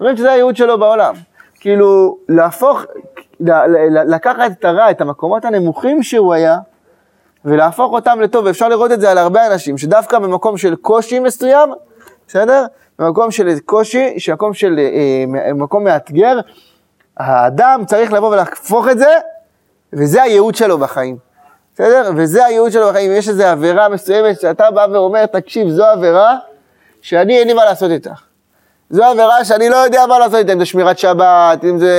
רואים 0.00 0.16
שזה 0.16 0.32
הייעוד 0.32 0.56
שלו 0.56 0.78
בעולם. 0.78 1.14
כאילו, 1.60 2.16
להפוך, 2.28 2.84
לקחת 4.06 4.50
את 4.58 4.64
הרע, 4.64 4.90
את 4.90 5.00
המקומות 5.00 5.44
הנמוכים 5.44 6.02
שהוא 6.02 6.34
היה, 6.34 6.58
ולהפוך 7.44 7.92
אותם 7.92 8.20
לטוב, 8.20 8.44
ואפשר 8.44 8.68
לראות 8.68 8.92
את 8.92 9.00
זה 9.00 9.10
על 9.10 9.18
הרבה 9.18 9.46
אנשים, 9.46 9.78
שדווקא 9.78 10.18
במקום 10.18 10.56
של 10.56 10.76
קושי 10.76 11.18
מסוים, 11.18 11.72
בסדר? 12.28 12.64
במקום 12.98 13.30
של 13.30 13.58
קושי, 13.64 14.16
מקום 14.32 14.54
של, 14.54 14.78
אה, 14.78 15.52
מקום 15.54 15.84
מאתגר, 15.84 16.40
האדם 17.16 17.82
צריך 17.86 18.12
לבוא 18.12 18.28
ולהפוך 18.28 18.88
את 18.88 18.98
זה, 18.98 19.14
וזה 19.92 20.22
הייעוד 20.22 20.54
שלו 20.54 20.78
בחיים. 20.78 21.29
בסדר? 21.74 22.10
וזה 22.16 22.44
הייעוד 22.44 22.72
שלו 22.72 22.88
בחיים. 22.88 23.12
יש 23.12 23.28
איזו 23.28 23.44
עבירה 23.44 23.88
מסוימת 23.88 24.40
שאתה 24.40 24.70
בא 24.70 24.86
ואומר, 24.92 25.26
תקשיב, 25.26 25.68
זו 25.68 25.84
עבירה 25.84 26.36
שאני 27.02 27.38
אין 27.38 27.48
לי 27.48 27.54
מה 27.54 27.64
לעשות 27.64 27.90
איתה. 27.90 28.12
זו 28.90 29.04
עבירה 29.04 29.44
שאני 29.44 29.68
לא 29.68 29.76
יודע 29.76 30.06
מה 30.06 30.18
לעשות 30.18 30.34
איתה, 30.34 30.52
אם 30.52 30.58
זה 30.58 30.64
שמירת 30.66 30.98
שבת, 30.98 31.64
אם 31.64 31.78
זה 31.78 31.94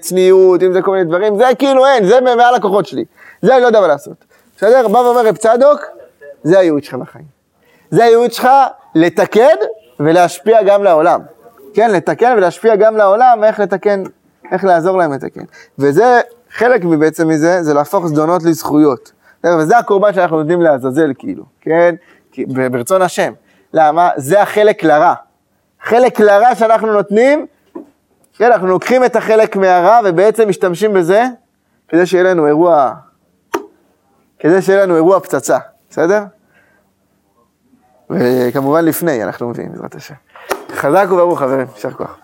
צניעות, 0.00 0.62
אם 0.62 0.72
זה 0.72 0.82
כל 0.82 0.90
מיני 0.90 1.04
דברים, 1.04 1.38
זה 1.38 1.44
כאילו 1.58 1.86
אין, 1.86 2.06
זה 2.06 2.20
מעל 2.20 2.54
הכוחות 2.54 2.86
שלי. 2.86 3.04
זה 3.42 3.54
אני 3.54 3.62
לא 3.62 3.66
יודע 3.66 3.80
מה 3.80 3.86
לעשות. 3.86 4.24
בסדר? 4.56 4.88
בא 4.88 4.98
ואומר 4.98 5.26
רב 5.26 5.36
צדוק, 5.36 5.84
זה 6.42 6.58
הייעוד 6.58 6.84
שלך 6.84 6.94
בחיים. 6.94 7.24
זה 7.90 8.04
הייעוד 8.04 8.32
שלך 8.32 8.48
לתקן 8.94 9.56
ולהשפיע 10.00 10.62
גם 10.62 10.84
לעולם. 10.84 11.20
כן, 11.74 11.90
לתקן 11.90 12.34
ולהשפיע 12.36 12.76
גם 12.76 12.96
לעולם, 12.96 13.44
איך 13.44 13.60
לתקן, 13.60 14.02
איך 14.52 14.64
לעזור 14.64 14.98
להם 14.98 15.12
לתקן. 15.12 15.44
וזה, 15.78 16.20
חלק 16.52 16.84
מבעצם 16.84 17.28
מזה, 17.28 17.62
זה 17.62 17.74
להפוך 17.74 18.06
זדונות 18.06 18.42
לזכויות. 18.42 19.12
וזה 19.44 19.78
הקורבן 19.78 20.12
שאנחנו 20.12 20.36
נותנים 20.36 20.62
לעזאזל, 20.62 21.12
כאילו, 21.18 21.44
כן? 21.60 21.94
ברצון 22.70 23.02
השם. 23.02 23.32
למה? 23.72 24.10
זה 24.16 24.42
החלק 24.42 24.84
לרע. 24.84 25.14
חלק 25.82 26.20
לרע 26.20 26.54
שאנחנו 26.54 26.92
נותנים, 26.92 27.46
כן, 28.36 28.52
אנחנו 28.52 28.66
לוקחים 28.66 29.04
את 29.04 29.16
החלק 29.16 29.56
מהרע 29.56 30.00
ובעצם 30.04 30.48
משתמשים 30.48 30.94
בזה 30.94 31.24
כדי 31.88 32.06
שיהיה 32.06 32.24
לנו 32.24 32.46
אירוע 32.46 32.92
כדי 34.38 34.62
שיהיה 34.62 34.82
לנו 34.82 34.96
אירוע 34.96 35.20
פצצה, 35.20 35.58
בסדר? 35.90 36.24
וכמובן 38.10 38.84
לפני, 38.84 39.24
אנחנו 39.24 39.48
מביאים, 39.48 39.72
בעזרת 39.72 39.94
השם. 39.94 40.14
חזק 40.70 41.06
וברוך 41.10 41.38
חברים, 41.38 41.66
יישר 41.74 41.90
כוח. 41.90 42.16